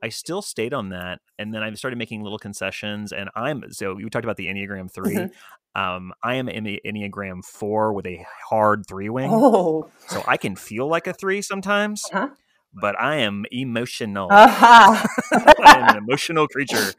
I 0.01 0.09
still 0.09 0.41
stayed 0.41 0.73
on 0.73 0.89
that, 0.89 1.19
and 1.37 1.53
then 1.53 1.61
I 1.61 1.73
started 1.73 1.97
making 1.97 2.23
little 2.23 2.39
concessions. 2.39 3.11
And 3.11 3.29
I'm 3.35 3.71
so 3.71 3.97
you 3.97 4.09
talked 4.09 4.25
about 4.25 4.37
the 4.37 4.47
Enneagram 4.47 4.91
3 4.91 5.03
mm-hmm. 5.15 5.33
Um, 5.75 6.13
I 6.23 6.35
am 6.35 6.49
in 6.49 6.63
the 6.63 6.81
Enneagram 6.85 7.43
four 7.43 7.93
with 7.93 8.05
a 8.05 8.25
hard 8.49 8.85
three 8.87 9.09
wing. 9.09 9.29
Oh, 9.31 9.89
so 10.07 10.23
I 10.27 10.37
can 10.37 10.55
feel 10.55 10.87
like 10.87 11.07
a 11.07 11.13
three 11.13 11.41
sometimes. 11.41 12.03
Uh-huh 12.11 12.29
but 12.73 12.99
I 12.99 13.17
am 13.17 13.45
emotional. 13.51 14.29
Uh-huh. 14.39 15.05
I'm 15.59 15.95
an 15.95 15.97
emotional 16.09 16.47
creature, 16.47 16.93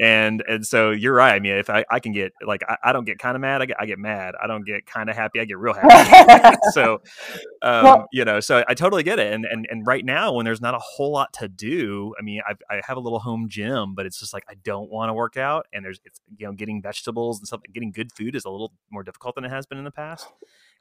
and 0.00 0.42
and 0.48 0.66
so 0.66 0.90
you're 0.90 1.14
right. 1.14 1.34
I 1.34 1.38
mean, 1.38 1.52
if 1.52 1.68
I, 1.68 1.84
I 1.90 2.00
can 2.00 2.12
get 2.12 2.32
like 2.44 2.62
I, 2.66 2.76
I 2.82 2.92
don't 2.92 3.04
get 3.04 3.18
kind 3.18 3.36
of 3.36 3.40
mad, 3.40 3.60
I 3.62 3.66
get 3.66 3.76
I 3.78 3.86
get 3.86 3.98
mad. 3.98 4.34
I 4.42 4.46
don't 4.46 4.64
get 4.64 4.86
kind 4.86 5.10
of 5.10 5.16
happy, 5.16 5.38
I 5.40 5.44
get 5.44 5.58
real 5.58 5.74
happy. 5.74 6.56
so, 6.72 7.02
um, 7.62 7.84
well, 7.84 8.06
you 8.12 8.24
know, 8.24 8.40
so 8.40 8.64
I 8.66 8.74
totally 8.74 9.02
get 9.02 9.18
it. 9.18 9.32
And 9.32 9.44
and 9.44 9.66
and 9.70 9.86
right 9.86 10.04
now, 10.04 10.32
when 10.32 10.44
there's 10.44 10.60
not 10.60 10.74
a 10.74 10.78
whole 10.78 11.12
lot 11.12 11.32
to 11.34 11.48
do, 11.48 12.14
I 12.18 12.22
mean, 12.22 12.40
I 12.46 12.54
I 12.74 12.80
have 12.86 12.96
a 12.96 13.00
little 13.00 13.20
home 13.20 13.48
gym, 13.48 13.94
but 13.94 14.06
it's 14.06 14.18
just 14.18 14.32
like 14.32 14.44
I 14.48 14.54
don't 14.64 14.90
want 14.90 15.10
to 15.10 15.14
work 15.14 15.36
out, 15.36 15.66
and 15.72 15.84
there's 15.84 16.00
it's 16.04 16.20
you 16.36 16.46
know 16.46 16.52
getting 16.52 16.80
vegetables 16.80 17.38
and 17.38 17.46
stuff, 17.46 17.60
getting 17.72 17.92
good 17.92 18.12
food 18.12 18.34
is 18.34 18.44
a 18.44 18.50
little 18.50 18.72
more 18.90 19.02
difficult 19.02 19.34
than 19.34 19.44
it 19.44 19.50
has 19.50 19.66
been 19.66 19.78
in 19.78 19.84
the 19.84 19.90
past 19.90 20.26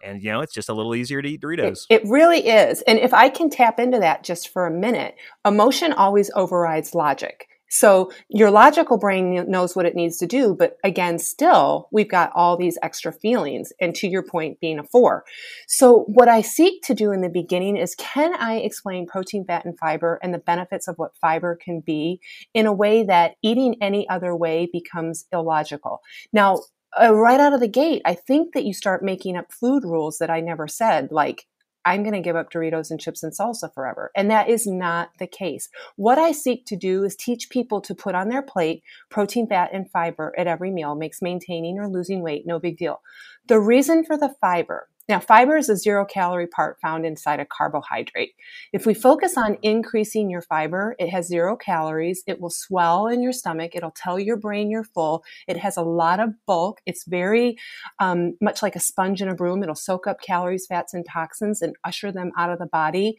and 0.02 0.22
you 0.22 0.32
know 0.32 0.42
it's 0.42 0.54
just 0.54 0.70
a 0.70 0.74
little 0.74 0.96
easier 0.96 1.22
to 1.22 1.30
eat 1.30 1.42
Doritos. 1.42 1.86
It, 1.90 2.02
it, 2.02 2.10
really 2.10 2.48
is, 2.48 2.82
and 2.84 3.00
if 3.00 3.14
I 3.14 3.30
can 3.30 3.50
tap 3.50 3.80
into 3.80 4.00
that 4.00 4.24
just 4.24 4.50
for 4.50 4.66
a 4.66 4.72
minute, 4.72 5.16
emotion 5.46 5.94
always 5.94 6.32
overrides 6.36 6.96
logic. 6.96 7.48
So 7.70 8.12
your 8.30 8.50
logical 8.50 8.98
brain 8.98 9.46
knows 9.50 9.76
what 9.76 9.86
it 9.86 9.96
needs 9.96 10.18
to 10.20 10.26
do, 10.26 10.56
but 10.56 10.78
again, 10.84 11.20
still 11.20 11.90
we've 11.92 12.10
got 12.10 12.32
all 12.34 12.56
these 12.56 12.78
extra 12.82 13.12
feelings. 13.12 13.74
And 13.82 13.94
to 13.96 14.08
your 14.08 14.24
point, 14.24 14.60
being 14.62 14.80
a 14.80 14.84
four. 14.84 15.26
So 15.68 16.06
what 16.08 16.30
I 16.30 16.42
seek 16.42 16.82
to 16.84 16.94
do 16.94 17.12
in 17.12 17.22
the 17.22 17.30
beginning 17.30 17.76
is 17.76 17.96
can 17.96 18.34
I 18.36 18.56
explain 18.58 19.06
protein, 19.06 19.46
fat, 19.46 19.66
and 19.66 19.78
fiber 19.78 20.20
and 20.24 20.34
the 20.34 20.40
benefits 20.40 20.88
of 20.88 20.96
what 20.98 21.18
fiber 21.20 21.58
can 21.62 21.82
be 21.82 22.22
in 22.54 22.68
a 22.68 22.74
way 22.74 23.04
that 23.04 23.36
eating 23.42 23.76
any 23.82 24.08
other 24.08 24.36
way 24.36 24.70
becomes 24.72 25.26
illogical? 25.34 26.00
Now, 26.32 26.60
uh, 27.00 27.14
right 27.14 27.40
out 27.40 27.54
of 27.54 27.60
the 27.60 27.68
gate, 27.68 28.02
I 28.06 28.16
think 28.16 28.54
that 28.54 28.66
you 28.66 28.74
start 28.74 29.04
making 29.04 29.36
up 29.36 29.52
food 29.52 29.84
rules 29.84 30.18
that 30.20 30.30
I 30.30 30.40
never 30.40 30.68
said, 30.68 31.12
like, 31.12 31.46
I'm 31.88 32.04
going 32.04 32.14
to 32.14 32.20
give 32.20 32.36
up 32.36 32.52
Doritos 32.52 32.92
and 32.92 33.00
chips 33.00 33.24
and 33.24 33.32
salsa 33.32 33.74
forever. 33.74 34.12
And 34.14 34.30
that 34.30 34.50
is 34.50 34.68
not 34.68 35.12
the 35.20 35.28
case. 35.28 35.70
What 35.96 36.20
I 36.20 36.34
seek 36.34 36.66
to 36.66 36.76
do 36.76 37.06
is 37.06 37.16
teach 37.16 37.50
people 37.50 37.80
to 37.80 37.96
put 37.96 38.14
on 38.14 38.28
their 38.28 38.42
plate 38.42 38.84
protein, 39.10 39.48
fat, 39.48 39.70
and 39.72 39.90
fiber 39.90 40.34
at 40.38 40.48
every 40.48 40.70
meal 40.70 40.96
makes 40.96 41.22
maintaining 41.22 41.80
or 41.80 41.88
losing 41.88 42.22
weight 42.22 42.44
no 42.46 42.60
big 42.60 42.78
deal. 42.78 43.00
The 43.48 43.62
reason 43.62 44.04
for 44.04 44.18
the 44.18 44.36
fiber 44.42 44.90
now, 45.10 45.22
fiber 45.22 45.56
is 45.56 45.70
a 45.70 45.78
zero 45.78 46.06
calorie 46.06 46.48
part 46.48 46.80
found 46.82 47.06
inside 47.06 47.40
a 47.40 47.46
carbohydrate. 47.46 48.34
If 48.74 48.86
we 48.86 48.94
focus 48.94 49.38
on 49.38 49.58
increasing 49.62 50.30
your 50.30 50.42
fiber, 50.42 50.96
it 51.00 51.10
has 51.10 51.28
zero 51.28 51.56
calories. 51.56 52.24
It 52.28 52.42
will 52.42 52.50
swell 52.50 53.08
in 53.08 53.22
your 53.22 53.32
stomach. 53.32 53.72
It'll 53.74 53.92
tell 53.92 54.20
your 54.20 54.36
brain 54.36 54.70
you're 54.70 54.84
full. 54.84 55.24
It 55.48 55.58
has 55.58 55.78
a 55.78 55.82
lot 55.82 56.20
of 56.20 56.34
bulk. 56.46 56.82
It's 56.86 57.06
very 57.08 57.58
um, 58.00 58.34
much 58.42 58.62
like 58.62 58.76
a 58.76 58.82
sponge 58.82 59.22
in 59.22 59.30
a 59.30 59.36
broom. 59.36 59.64
It'll 59.64 59.76
soak 59.76 60.08
up 60.08 60.20
calories, 60.20 60.68
fats, 60.68 60.94
and 60.94 61.06
toxins 61.06 61.62
and 61.62 61.76
usher 61.86 62.12
them 62.12 62.32
out 62.38 62.52
of 62.52 62.60
the 62.60 62.66
body. 62.66 63.18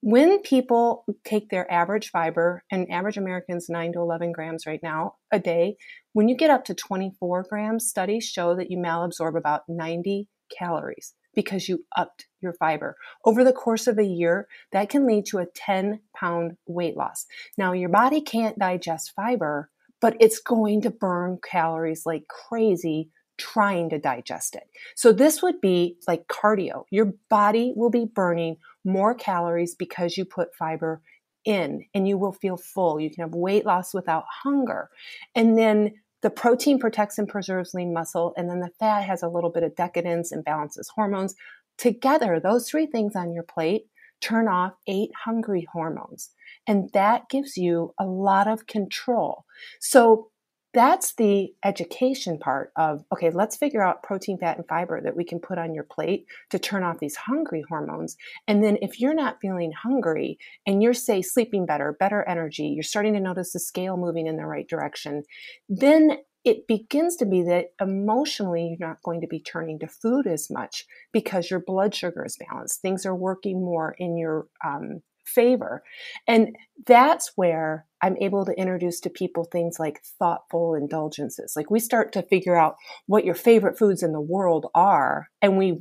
When 0.00 0.42
people 0.42 1.06
take 1.24 1.48
their 1.48 1.70
average 1.72 2.10
fiber, 2.10 2.62
and 2.70 2.90
average 2.90 3.16
Americans 3.16 3.70
9 3.70 3.94
to 3.94 4.00
11 4.00 4.32
grams 4.32 4.66
right 4.66 4.80
now 4.82 5.14
a 5.32 5.38
day, 5.38 5.76
when 6.12 6.28
you 6.28 6.36
get 6.36 6.50
up 6.50 6.64
to 6.66 6.74
24 6.74 7.46
grams, 7.48 7.88
studies 7.88 8.24
show 8.24 8.54
that 8.56 8.70
you 8.70 8.76
malabsorb 8.76 9.38
about 9.38 9.62
90 9.66 10.28
calories 10.56 11.14
because 11.34 11.68
you 11.68 11.84
upped 11.96 12.26
your 12.40 12.52
fiber. 12.52 12.96
Over 13.24 13.44
the 13.44 13.52
course 13.52 13.86
of 13.86 13.98
a 13.98 14.04
year, 14.04 14.46
that 14.72 14.88
can 14.88 15.06
lead 15.06 15.26
to 15.26 15.38
a 15.38 15.46
10 15.46 16.00
pound 16.14 16.56
weight 16.66 16.96
loss. 16.96 17.26
Now, 17.58 17.72
your 17.72 17.88
body 17.88 18.20
can't 18.20 18.58
digest 18.58 19.12
fiber, 19.14 19.70
but 20.00 20.16
it's 20.20 20.38
going 20.38 20.82
to 20.82 20.90
burn 20.90 21.38
calories 21.42 22.06
like 22.06 22.26
crazy 22.28 23.10
trying 23.36 23.90
to 23.90 23.98
digest 23.98 24.54
it. 24.54 24.64
So 24.94 25.12
this 25.12 25.42
would 25.42 25.60
be 25.60 25.96
like 26.06 26.28
cardio. 26.28 26.84
Your 26.90 27.14
body 27.28 27.72
will 27.74 27.90
be 27.90 28.04
burning 28.04 28.58
more 28.84 29.14
calories 29.14 29.74
because 29.74 30.16
you 30.16 30.24
put 30.24 30.54
fiber 30.54 31.00
in 31.44 31.84
and 31.94 32.08
you 32.08 32.16
will 32.16 32.32
feel 32.32 32.56
full. 32.56 33.00
You 33.00 33.10
can 33.10 33.22
have 33.22 33.34
weight 33.34 33.66
loss 33.66 33.92
without 33.92 34.24
hunger. 34.44 34.88
And 35.34 35.58
then 35.58 35.94
the 36.24 36.30
protein 36.30 36.78
protects 36.78 37.18
and 37.18 37.28
preserves 37.28 37.74
lean 37.74 37.92
muscle, 37.92 38.32
and 38.38 38.48
then 38.48 38.60
the 38.60 38.70
fat 38.80 39.04
has 39.04 39.22
a 39.22 39.28
little 39.28 39.50
bit 39.50 39.62
of 39.62 39.76
decadence 39.76 40.32
and 40.32 40.42
balances 40.42 40.90
hormones. 40.94 41.34
Together, 41.76 42.40
those 42.40 42.66
three 42.66 42.86
things 42.86 43.14
on 43.14 43.34
your 43.34 43.42
plate 43.42 43.82
turn 44.22 44.48
off 44.48 44.72
eight 44.86 45.10
hungry 45.26 45.68
hormones. 45.70 46.30
And 46.66 46.88
that 46.94 47.28
gives 47.28 47.58
you 47.58 47.92
a 48.00 48.06
lot 48.06 48.48
of 48.48 48.66
control. 48.66 49.44
So 49.82 50.30
that's 50.74 51.14
the 51.14 51.54
education 51.64 52.38
part 52.38 52.72
of 52.76 53.04
okay 53.12 53.30
let's 53.30 53.56
figure 53.56 53.82
out 53.82 54.02
protein 54.02 54.36
fat 54.38 54.56
and 54.58 54.68
fiber 54.68 55.00
that 55.00 55.16
we 55.16 55.24
can 55.24 55.38
put 55.38 55.56
on 55.58 55.74
your 55.74 55.84
plate 55.84 56.26
to 56.50 56.58
turn 56.58 56.82
off 56.82 56.98
these 56.98 57.16
hungry 57.16 57.64
hormones. 57.68 58.16
And 58.48 58.62
then 58.62 58.76
if 58.82 59.00
you're 59.00 59.14
not 59.14 59.40
feeling 59.40 59.72
hungry 59.72 60.38
and 60.66 60.82
you're 60.82 60.94
say 60.94 61.22
sleeping 61.22 61.64
better 61.64 61.96
better 61.98 62.28
energy 62.28 62.66
you're 62.66 62.82
starting 62.82 63.14
to 63.14 63.20
notice 63.20 63.52
the 63.52 63.60
scale 63.60 63.96
moving 63.96 64.26
in 64.26 64.36
the 64.36 64.46
right 64.46 64.68
direction 64.68 65.22
then 65.68 66.18
it 66.44 66.66
begins 66.66 67.16
to 67.16 67.26
be 67.26 67.42
that 67.42 67.72
emotionally 67.80 68.76
you're 68.78 68.88
not 68.88 69.02
going 69.02 69.20
to 69.22 69.26
be 69.26 69.40
turning 69.40 69.78
to 69.78 69.88
food 69.88 70.26
as 70.26 70.50
much 70.50 70.84
because 71.12 71.50
your 71.50 71.60
blood 71.60 71.94
sugar 71.94 72.24
is 72.24 72.36
balanced. 72.36 72.82
Things 72.82 73.06
are 73.06 73.14
working 73.14 73.64
more 73.64 73.96
in 73.98 74.18
your 74.18 74.46
um, 74.64 75.00
favor. 75.24 75.82
And 76.26 76.54
that's 76.86 77.32
where 77.36 77.86
I'm 78.04 78.18
able 78.20 78.44
to 78.44 78.52
introduce 78.52 79.00
to 79.00 79.10
people 79.10 79.44
things 79.44 79.76
like 79.78 80.02
thoughtful 80.18 80.74
indulgences. 80.74 81.54
Like 81.56 81.70
we 81.70 81.80
start 81.80 82.12
to 82.12 82.22
figure 82.22 82.54
out 82.54 82.74
what 83.06 83.24
your 83.24 83.34
favorite 83.34 83.78
foods 83.78 84.02
in 84.02 84.12
the 84.12 84.20
world 84.20 84.66
are, 84.74 85.28
and 85.40 85.56
we 85.56 85.80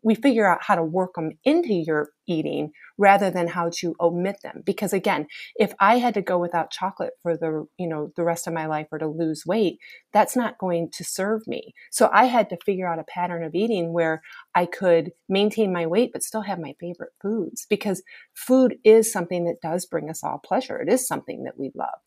we 0.00 0.14
figure 0.14 0.46
out 0.46 0.62
how 0.62 0.76
to 0.76 0.84
work 0.84 1.14
them 1.16 1.32
into 1.42 1.74
your 1.74 2.10
eating 2.26 2.70
rather 2.98 3.30
than 3.30 3.48
how 3.48 3.70
to 3.74 3.94
omit 4.00 4.36
them. 4.42 4.62
Because 4.64 4.92
again, 4.92 5.26
if 5.56 5.74
I 5.80 5.98
had 5.98 6.14
to 6.14 6.22
go 6.22 6.38
without 6.38 6.70
chocolate 6.70 7.14
for 7.22 7.36
the 7.36 7.66
you 7.78 7.88
know 7.88 8.12
the 8.16 8.24
rest 8.24 8.46
of 8.46 8.52
my 8.52 8.66
life 8.66 8.86
or 8.92 8.98
to 8.98 9.06
lose 9.06 9.44
weight, 9.46 9.78
that's 10.12 10.36
not 10.36 10.58
going 10.58 10.90
to 10.92 11.04
serve 11.04 11.46
me. 11.46 11.74
So 11.90 12.10
I 12.12 12.26
had 12.26 12.48
to 12.50 12.58
figure 12.64 12.88
out 12.88 12.98
a 12.98 13.04
pattern 13.04 13.44
of 13.44 13.54
eating 13.54 13.92
where 13.92 14.22
I 14.54 14.66
could 14.66 15.12
maintain 15.28 15.72
my 15.72 15.86
weight 15.86 16.10
but 16.12 16.22
still 16.22 16.42
have 16.42 16.58
my 16.58 16.74
favorite 16.80 17.12
foods 17.20 17.66
because 17.68 18.02
food 18.34 18.76
is 18.84 19.12
something 19.12 19.44
that 19.44 19.60
does 19.62 19.86
bring 19.86 20.10
us 20.10 20.22
all 20.22 20.40
pleasure. 20.44 20.78
It 20.80 20.92
is 20.92 21.06
something 21.06 21.44
that 21.44 21.58
we 21.58 21.70
love. 21.74 21.98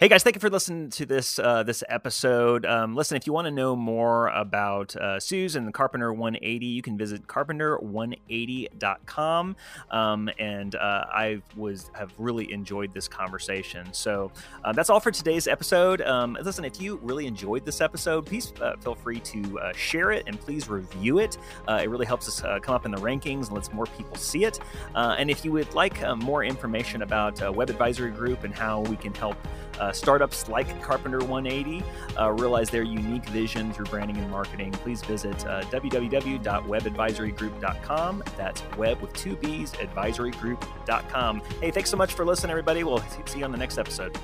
Hey 0.00 0.08
guys, 0.08 0.22
thank 0.22 0.34
you 0.34 0.40
for 0.40 0.48
listening 0.48 0.88
to 0.92 1.04
this 1.04 1.38
uh, 1.38 1.62
this 1.62 1.84
episode. 1.86 2.64
Um, 2.64 2.96
listen, 2.96 3.18
if 3.18 3.26
you 3.26 3.34
want 3.34 3.44
to 3.44 3.50
know 3.50 3.76
more 3.76 4.28
about 4.28 4.96
uh, 4.96 5.20
Suze 5.20 5.56
and 5.56 5.74
Carpenter 5.74 6.10
180, 6.10 6.64
you 6.64 6.80
can 6.80 6.96
visit 6.96 7.26
carpenter180.com. 7.26 9.56
Um, 9.90 10.30
and 10.38 10.74
uh, 10.74 11.04
I 11.12 11.42
was 11.54 11.90
have 11.92 12.14
really 12.16 12.50
enjoyed 12.50 12.94
this 12.94 13.08
conversation. 13.08 13.92
So 13.92 14.32
uh, 14.64 14.72
that's 14.72 14.88
all 14.88 15.00
for 15.00 15.10
today's 15.10 15.46
episode. 15.46 16.00
Um, 16.00 16.34
listen, 16.40 16.64
if 16.64 16.80
you 16.80 16.96
really 17.02 17.26
enjoyed 17.26 17.66
this 17.66 17.82
episode, 17.82 18.24
please 18.24 18.54
uh, 18.58 18.78
feel 18.78 18.94
free 18.94 19.20
to 19.20 19.60
uh, 19.60 19.74
share 19.74 20.12
it 20.12 20.22
and 20.26 20.40
please 20.40 20.70
review 20.70 21.18
it. 21.18 21.36
it 21.68 21.90
really 21.90 22.06
helps 22.06 22.26
us 22.26 22.40
come 22.62 22.74
up 22.74 22.86
in 22.86 22.90
the 22.90 22.96
rankings 22.96 23.48
and 23.48 23.52
lets 23.52 23.70
more 23.70 23.84
people 23.98 24.16
see 24.16 24.46
it. 24.46 24.60
and 24.94 25.30
if 25.30 25.44
you 25.44 25.52
would 25.52 25.74
like 25.74 26.00
more 26.16 26.42
information 26.42 27.02
about 27.02 27.54
Webb 27.54 27.68
Advisory 27.68 28.12
Group 28.12 28.44
and 28.44 28.54
how 28.54 28.80
we 28.80 28.96
can 28.96 29.12
help 29.12 29.36
uh, 29.80 29.92
startups 29.92 30.48
like 30.48 30.80
Carpenter 30.82 31.18
180 31.18 31.84
uh, 32.18 32.32
realize 32.32 32.70
their 32.70 32.82
unique 32.82 33.28
vision 33.30 33.72
through 33.72 33.86
branding 33.86 34.18
and 34.18 34.30
marketing. 34.30 34.72
Please 34.72 35.00
visit 35.02 35.46
uh, 35.46 35.62
www.webbadvisorygroup.com. 35.62 38.24
That's 38.36 38.62
web 38.76 39.00
with 39.00 39.12
two 39.14 39.36
B's, 39.36 39.72
advisorygroup.com. 39.72 41.40
Hey, 41.60 41.70
thanks 41.70 41.88
so 41.90 41.96
much 41.96 42.12
for 42.14 42.24
listening, 42.24 42.50
everybody. 42.50 42.82
We'll 42.84 43.02
see 43.26 43.38
you 43.38 43.44
on 43.44 43.52
the 43.52 43.58
next 43.58 43.78
episode. 43.78 44.18